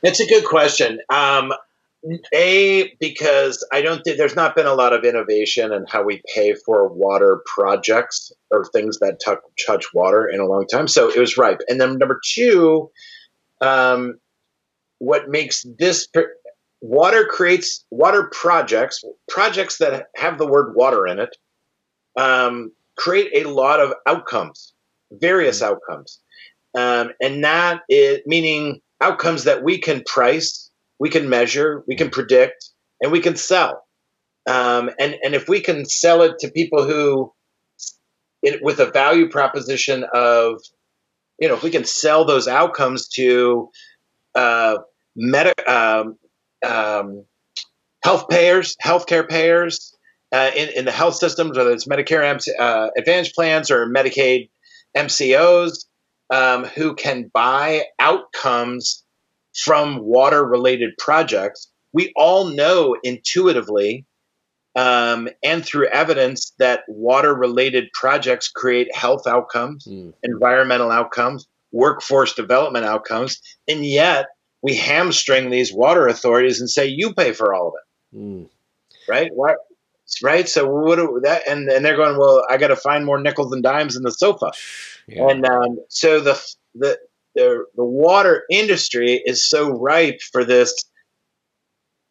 It's 0.02 0.20
a 0.20 0.26
good 0.26 0.44
question. 0.44 1.00
Um, 1.08 1.52
a 2.32 2.94
because 3.00 3.66
I 3.72 3.82
don't 3.82 4.02
think 4.02 4.18
there's 4.18 4.36
not 4.36 4.54
been 4.54 4.66
a 4.66 4.74
lot 4.74 4.92
of 4.92 5.04
innovation 5.04 5.72
in 5.72 5.84
how 5.88 6.04
we 6.04 6.22
pay 6.32 6.54
for 6.54 6.88
water 6.88 7.42
projects 7.44 8.30
or 8.52 8.64
things 8.66 8.98
that 9.00 9.18
touch, 9.24 9.40
touch 9.66 9.86
water 9.92 10.28
in 10.28 10.38
a 10.38 10.46
long 10.46 10.66
time. 10.66 10.86
So 10.86 11.10
it 11.10 11.18
was 11.18 11.36
ripe. 11.36 11.60
And 11.68 11.80
then 11.80 11.98
number 11.98 12.20
two, 12.24 12.90
um, 13.60 14.18
what 14.98 15.28
makes 15.28 15.64
this 15.78 16.08
water 16.80 17.26
creates 17.26 17.84
water 17.90 18.30
projects 18.32 19.02
projects 19.28 19.78
that 19.78 20.06
have 20.16 20.38
the 20.38 20.46
word 20.46 20.74
water 20.76 21.06
in 21.06 21.18
it 21.18 21.36
um, 22.18 22.72
create 22.98 23.30
a 23.34 23.48
lot 23.48 23.80
of 23.80 23.94
outcomes, 24.06 24.74
various 25.12 25.62
mm-hmm. 25.62 25.72
outcomes. 25.72 26.20
Um, 26.76 27.12
and 27.22 27.42
that 27.44 27.80
is 27.88 28.20
meaning 28.26 28.80
outcomes 29.00 29.44
that 29.44 29.62
we 29.62 29.78
can 29.78 30.02
price, 30.04 30.70
we 30.98 31.08
can 31.08 31.28
measure, 31.28 31.82
we 31.86 31.96
can 31.96 32.10
predict, 32.10 32.70
and 33.00 33.10
we 33.10 33.20
can 33.20 33.36
sell. 33.36 33.84
Um, 34.46 34.90
and, 34.98 35.16
and 35.22 35.34
if 35.34 35.48
we 35.48 35.60
can 35.60 35.86
sell 35.86 36.22
it 36.22 36.38
to 36.40 36.50
people 36.50 36.84
who, 36.84 37.32
it, 38.42 38.62
with 38.62 38.80
a 38.80 38.90
value 38.90 39.28
proposition 39.28 40.04
of, 40.12 40.60
you 41.38 41.48
know, 41.48 41.54
if 41.54 41.62
we 41.62 41.70
can 41.70 41.84
sell 41.84 42.24
those 42.24 42.48
outcomes 42.48 43.08
to 43.08 43.70
uh, 44.34 44.78
um, 45.66 46.16
um, 46.66 47.24
health 48.02 48.28
payers, 48.28 48.76
healthcare 48.82 49.28
payers, 49.28 49.94
uh, 50.32 50.50
in, 50.54 50.68
in, 50.70 50.84
the 50.84 50.92
health 50.92 51.14
systems, 51.14 51.56
whether 51.56 51.72
it's 51.72 51.86
Medicare 51.86 52.38
uh, 52.58 52.88
Advantage 52.96 53.32
plans 53.32 53.70
or 53.70 53.86
Medicaid 53.86 54.50
MCOs, 54.96 55.86
um, 56.30 56.64
who 56.64 56.94
can 56.94 57.30
buy 57.32 57.84
outcomes 57.98 59.04
from 59.56 59.98
water 60.00 60.44
related 60.44 60.90
projects. 60.98 61.70
We 61.92 62.12
all 62.14 62.44
know 62.44 62.96
intuitively 63.02 64.04
um, 64.78 65.28
and 65.42 65.64
through 65.64 65.88
evidence 65.88 66.52
that 66.60 66.84
water 66.86 67.34
related 67.34 67.88
projects 67.92 68.46
create 68.46 68.94
health 68.94 69.26
outcomes, 69.26 69.84
mm. 69.86 70.12
environmental 70.22 70.92
outcomes, 70.92 71.48
workforce 71.72 72.32
development 72.34 72.84
outcomes, 72.84 73.40
and 73.66 73.84
yet 73.84 74.26
we 74.62 74.76
hamstring 74.76 75.50
these 75.50 75.72
water 75.72 76.06
authorities 76.06 76.60
and 76.60 76.70
say, 76.70 76.86
you 76.86 77.12
pay 77.12 77.32
for 77.32 77.52
all 77.52 77.68
of 77.68 77.74
it. 77.74 78.16
Mm. 78.16 78.48
Right? 79.08 79.32
Why, 79.34 79.54
right? 80.22 80.48
So 80.48 80.68
what 80.68 80.94
do 80.94 81.22
that? 81.24 81.48
And 81.48 81.68
and 81.68 81.84
they're 81.84 81.96
going, 81.96 82.16
well, 82.16 82.44
I 82.48 82.56
got 82.56 82.68
to 82.68 82.76
find 82.76 83.04
more 83.04 83.20
nickels 83.20 83.52
and 83.52 83.64
dimes 83.64 83.96
in 83.96 84.04
the 84.04 84.12
sofa, 84.12 84.52
yeah. 85.08 85.28
and 85.28 85.44
um, 85.44 85.78
so 85.88 86.20
the, 86.20 86.40
the 86.76 86.98
the 87.34 87.64
the 87.74 87.84
water 87.84 88.44
industry 88.48 89.20
is 89.24 89.44
so 89.44 89.70
ripe 89.70 90.20
for 90.20 90.44
this 90.44 90.84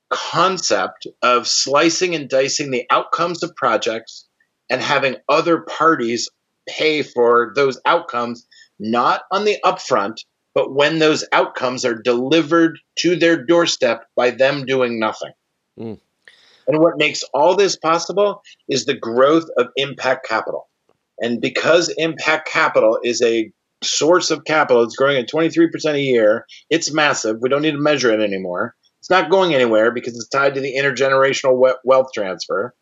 concept 0.09 1.07
of 1.21 1.47
slicing 1.47 2.15
and 2.15 2.29
dicing 2.29 2.71
the 2.71 2.85
outcomes 2.89 3.43
of 3.43 3.55
projects 3.55 4.27
and 4.69 4.81
having 4.81 5.17
other 5.29 5.61
parties 5.61 6.29
pay 6.67 7.01
for 7.03 7.53
those 7.55 7.79
outcomes, 7.85 8.45
not 8.79 9.21
on 9.31 9.45
the 9.45 9.57
upfront, 9.63 10.17
but 10.53 10.73
when 10.73 10.99
those 10.99 11.25
outcomes 11.31 11.85
are 11.85 11.95
delivered 11.95 12.79
to 12.97 13.15
their 13.15 13.45
doorstep 13.45 14.05
by 14.15 14.31
them 14.31 14.65
doing 14.65 14.99
nothing. 14.99 15.31
Mm. 15.79 15.99
And 16.67 16.79
what 16.79 16.97
makes 16.97 17.23
all 17.33 17.55
this 17.55 17.77
possible 17.77 18.41
is 18.67 18.85
the 18.85 18.97
growth 18.97 19.45
of 19.57 19.67
impact 19.75 20.27
capital. 20.27 20.67
And 21.19 21.39
because 21.39 21.93
impact 21.97 22.49
capital 22.49 22.99
is 23.03 23.21
a 23.21 23.51
source 23.83 24.31
of 24.31 24.43
capital, 24.43 24.83
it's 24.83 24.95
growing 24.95 25.17
at 25.17 25.29
23% 25.29 25.93
a 25.93 26.01
year, 26.01 26.45
it's 26.69 26.93
massive. 26.93 27.37
We 27.41 27.49
don't 27.49 27.61
need 27.61 27.71
to 27.71 27.79
measure 27.79 28.11
it 28.11 28.19
anymore. 28.19 28.75
It's 29.07 29.09
not 29.09 29.31
going 29.31 29.55
anywhere 29.55 29.91
because 29.91 30.15
it's 30.15 30.27
tied 30.27 30.55
to 30.55 30.61
the 30.61 30.75
intergenerational 30.75 31.75
wealth 31.85 32.09
transfer. 32.13 32.75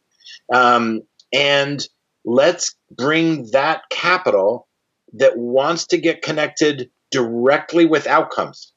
Um, 0.52 1.04
and 1.32 1.88
let's 2.26 2.76
bring 2.90 3.52
that 3.52 3.84
capital 3.92 4.68
that 5.14 5.38
wants 5.38 5.88
to 5.88 5.98
get 5.98 6.24
connected 6.24 6.90
directly 7.12 7.86
with 7.86 8.08
outcomes 8.08 8.74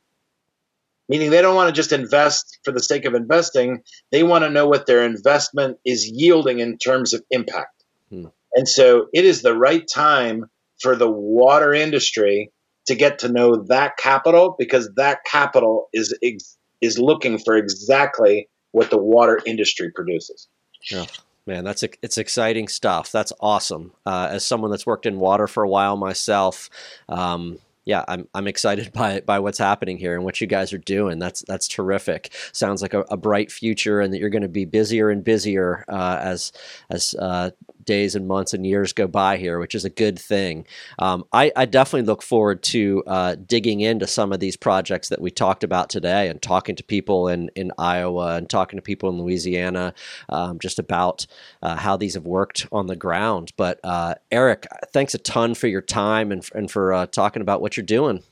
meaning 1.08 1.30
they 1.30 1.42
don't 1.42 1.54
want 1.54 1.68
to 1.68 1.78
just 1.78 1.92
invest 1.92 2.58
for 2.64 2.72
the 2.72 2.82
sake 2.82 3.04
of 3.04 3.14
investing. 3.14 3.82
They 4.12 4.22
want 4.22 4.44
to 4.44 4.50
know 4.50 4.68
what 4.68 4.86
their 4.86 5.04
investment 5.04 5.78
is 5.84 6.06
yielding 6.06 6.58
in 6.60 6.78
terms 6.78 7.14
of 7.14 7.22
impact. 7.30 7.84
Hmm. 8.10 8.26
And 8.54 8.68
so 8.68 9.06
it 9.12 9.24
is 9.24 9.42
the 9.42 9.56
right 9.56 9.86
time 9.88 10.50
for 10.80 10.96
the 10.96 11.10
water 11.10 11.72
industry 11.72 12.52
to 12.86 12.94
get 12.94 13.20
to 13.20 13.28
know 13.28 13.64
that 13.68 13.96
capital 13.96 14.54
because 14.58 14.90
that 14.96 15.20
capital 15.24 15.88
is 15.92 16.16
ex- 16.22 16.56
is 16.80 16.98
looking 16.98 17.38
for 17.38 17.56
exactly 17.56 18.48
what 18.72 18.90
the 18.90 18.98
water 18.98 19.40
industry 19.46 19.90
produces. 19.90 20.48
Yeah. 20.90 21.06
Man, 21.46 21.64
that's 21.64 21.82
it's 22.02 22.18
exciting 22.18 22.68
stuff. 22.68 23.10
That's 23.10 23.32
awesome. 23.40 23.92
Uh, 24.04 24.28
as 24.32 24.44
someone 24.44 24.70
that's 24.70 24.84
worked 24.84 25.06
in 25.06 25.18
water 25.18 25.46
for 25.46 25.62
a 25.62 25.68
while 25.68 25.96
myself, 25.96 26.68
um, 27.08 27.58
yeah, 27.86 28.04
I'm 28.06 28.28
I'm 28.34 28.46
excited 28.46 28.92
by 28.92 29.20
by 29.20 29.38
what's 29.38 29.56
happening 29.56 29.96
here 29.96 30.14
and 30.14 30.24
what 30.24 30.42
you 30.42 30.46
guys 30.46 30.74
are 30.74 30.78
doing. 30.78 31.18
That's 31.18 31.42
that's 31.48 31.66
terrific. 31.66 32.34
Sounds 32.52 32.82
like 32.82 32.92
a, 32.92 33.00
a 33.10 33.16
bright 33.16 33.50
future, 33.50 34.00
and 34.00 34.12
that 34.12 34.18
you're 34.18 34.28
going 34.28 34.42
to 34.42 34.48
be 34.48 34.66
busier 34.66 35.08
and 35.08 35.24
busier 35.24 35.86
uh, 35.88 36.18
as 36.20 36.52
as 36.90 37.14
uh, 37.18 37.50
days 37.88 38.14
and 38.14 38.28
months 38.28 38.52
and 38.52 38.66
years 38.66 38.92
go 38.92 39.08
by 39.08 39.38
here, 39.38 39.58
which 39.58 39.74
is 39.74 39.86
a 39.86 39.90
good 39.90 40.18
thing. 40.18 40.66
Um, 40.98 41.24
I, 41.32 41.50
I, 41.56 41.64
definitely 41.64 42.06
look 42.06 42.22
forward 42.22 42.62
to 42.64 43.02
uh, 43.06 43.36
digging 43.46 43.80
into 43.80 44.06
some 44.06 44.30
of 44.30 44.40
these 44.40 44.58
projects 44.58 45.08
that 45.08 45.22
we 45.22 45.30
talked 45.30 45.64
about 45.64 45.88
today 45.88 46.28
and 46.28 46.40
talking 46.42 46.76
to 46.76 46.84
people 46.84 47.28
in, 47.28 47.50
in 47.56 47.72
Iowa 47.78 48.36
and 48.36 48.48
talking 48.48 48.76
to 48.76 48.82
people 48.82 49.08
in 49.08 49.18
Louisiana 49.18 49.94
um, 50.28 50.58
just 50.58 50.78
about 50.78 51.26
uh, 51.62 51.76
how 51.76 51.96
these 51.96 52.12
have 52.12 52.26
worked 52.26 52.66
on 52.70 52.88
the 52.88 52.96
ground. 52.96 53.52
But 53.56 53.80
uh, 53.82 54.16
Eric, 54.30 54.66
thanks 54.92 55.14
a 55.14 55.18
ton 55.18 55.54
for 55.54 55.66
your 55.66 55.80
time 55.80 56.30
and, 56.30 56.46
and 56.54 56.70
for 56.70 56.92
uh, 56.92 57.06
talking 57.06 57.40
about 57.40 57.62
what 57.62 57.78
you're 57.78 57.86
doing. 57.86 58.22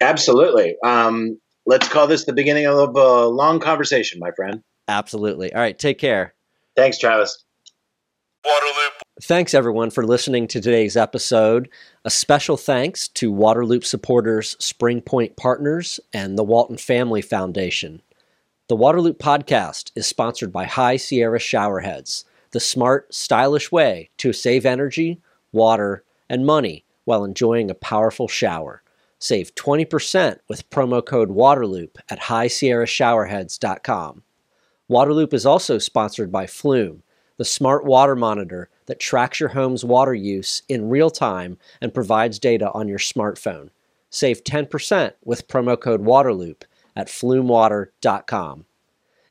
Absolutely. 0.00 0.76
Um, 0.82 1.38
let's 1.66 1.88
call 1.88 2.06
this 2.06 2.24
the 2.24 2.32
beginning 2.32 2.66
of 2.66 2.96
a 2.96 3.26
long 3.26 3.60
conversation, 3.60 4.18
my 4.18 4.30
friend. 4.30 4.62
Absolutely. 4.88 5.52
All 5.52 5.60
right. 5.60 5.78
Take 5.78 5.98
care. 5.98 6.34
Thanks, 6.74 6.98
Travis. 6.98 7.44
Waterloop. 8.44 8.93
Thanks, 9.22 9.54
everyone, 9.54 9.90
for 9.90 10.04
listening 10.04 10.48
to 10.48 10.60
today's 10.60 10.96
episode. 10.96 11.68
A 12.04 12.10
special 12.10 12.56
thanks 12.56 13.06
to 13.08 13.32
Waterloop 13.32 13.84
supporters 13.84 14.56
Spring 14.58 15.00
Point 15.00 15.36
Partners 15.36 16.00
and 16.12 16.36
the 16.36 16.42
Walton 16.42 16.78
Family 16.78 17.22
Foundation. 17.22 18.02
The 18.68 18.76
Waterloop 18.76 19.18
podcast 19.18 19.92
is 19.94 20.08
sponsored 20.08 20.52
by 20.52 20.64
High 20.64 20.96
Sierra 20.96 21.38
Showerheads, 21.38 22.24
the 22.50 22.58
smart, 22.58 23.14
stylish 23.14 23.70
way 23.70 24.10
to 24.16 24.32
save 24.32 24.66
energy, 24.66 25.20
water, 25.52 26.02
and 26.28 26.44
money 26.44 26.84
while 27.04 27.22
enjoying 27.22 27.70
a 27.70 27.76
powerful 27.76 28.26
shower. 28.26 28.82
Save 29.20 29.54
20% 29.54 30.40
with 30.48 30.68
promo 30.70 31.06
code 31.06 31.28
WATERLOOP 31.28 31.98
at 32.08 32.22
highsierrashowerheads.com. 32.22 34.24
Waterloop 34.90 35.32
is 35.32 35.46
also 35.46 35.78
sponsored 35.78 36.32
by 36.32 36.48
Flume 36.48 37.04
the 37.36 37.44
smart 37.44 37.84
water 37.84 38.14
monitor 38.14 38.68
that 38.86 39.00
tracks 39.00 39.40
your 39.40 39.50
home's 39.50 39.84
water 39.84 40.14
use 40.14 40.62
in 40.68 40.88
real 40.88 41.10
time 41.10 41.58
and 41.80 41.94
provides 41.94 42.38
data 42.38 42.70
on 42.72 42.88
your 42.88 42.98
smartphone. 42.98 43.70
Save 44.10 44.44
10% 44.44 45.12
with 45.24 45.48
promo 45.48 45.78
code 45.80 46.02
WATERLOOP 46.02 46.62
at 46.94 47.08
flumewater.com. 47.08 48.64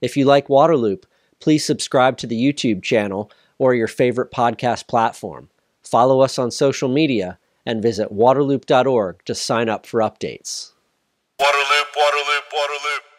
If 0.02 0.18
you 0.18 0.26
like 0.26 0.48
Waterloop, 0.48 1.04
please 1.40 1.64
subscribe 1.64 2.18
to 2.18 2.28
the 2.28 2.36
YouTube 2.36 2.84
channel 2.84 3.32
or 3.58 3.74
your 3.74 3.88
favorite 3.88 4.32
podcast 4.32 4.88
platform. 4.88 5.50
Follow 5.82 6.22
us 6.22 6.38
on 6.38 6.52
social 6.52 6.90
media 6.90 7.40
and 7.66 7.82
visit 7.82 8.12
waterloop.org 8.12 9.24
to 9.26 9.36
sign 9.36 9.70
up 9.70 9.86
for 9.86 10.02
updates. 10.02 10.72
Waterloop, 11.40 11.90
Waterloop, 11.96 12.46
Waterloop. 12.54 13.13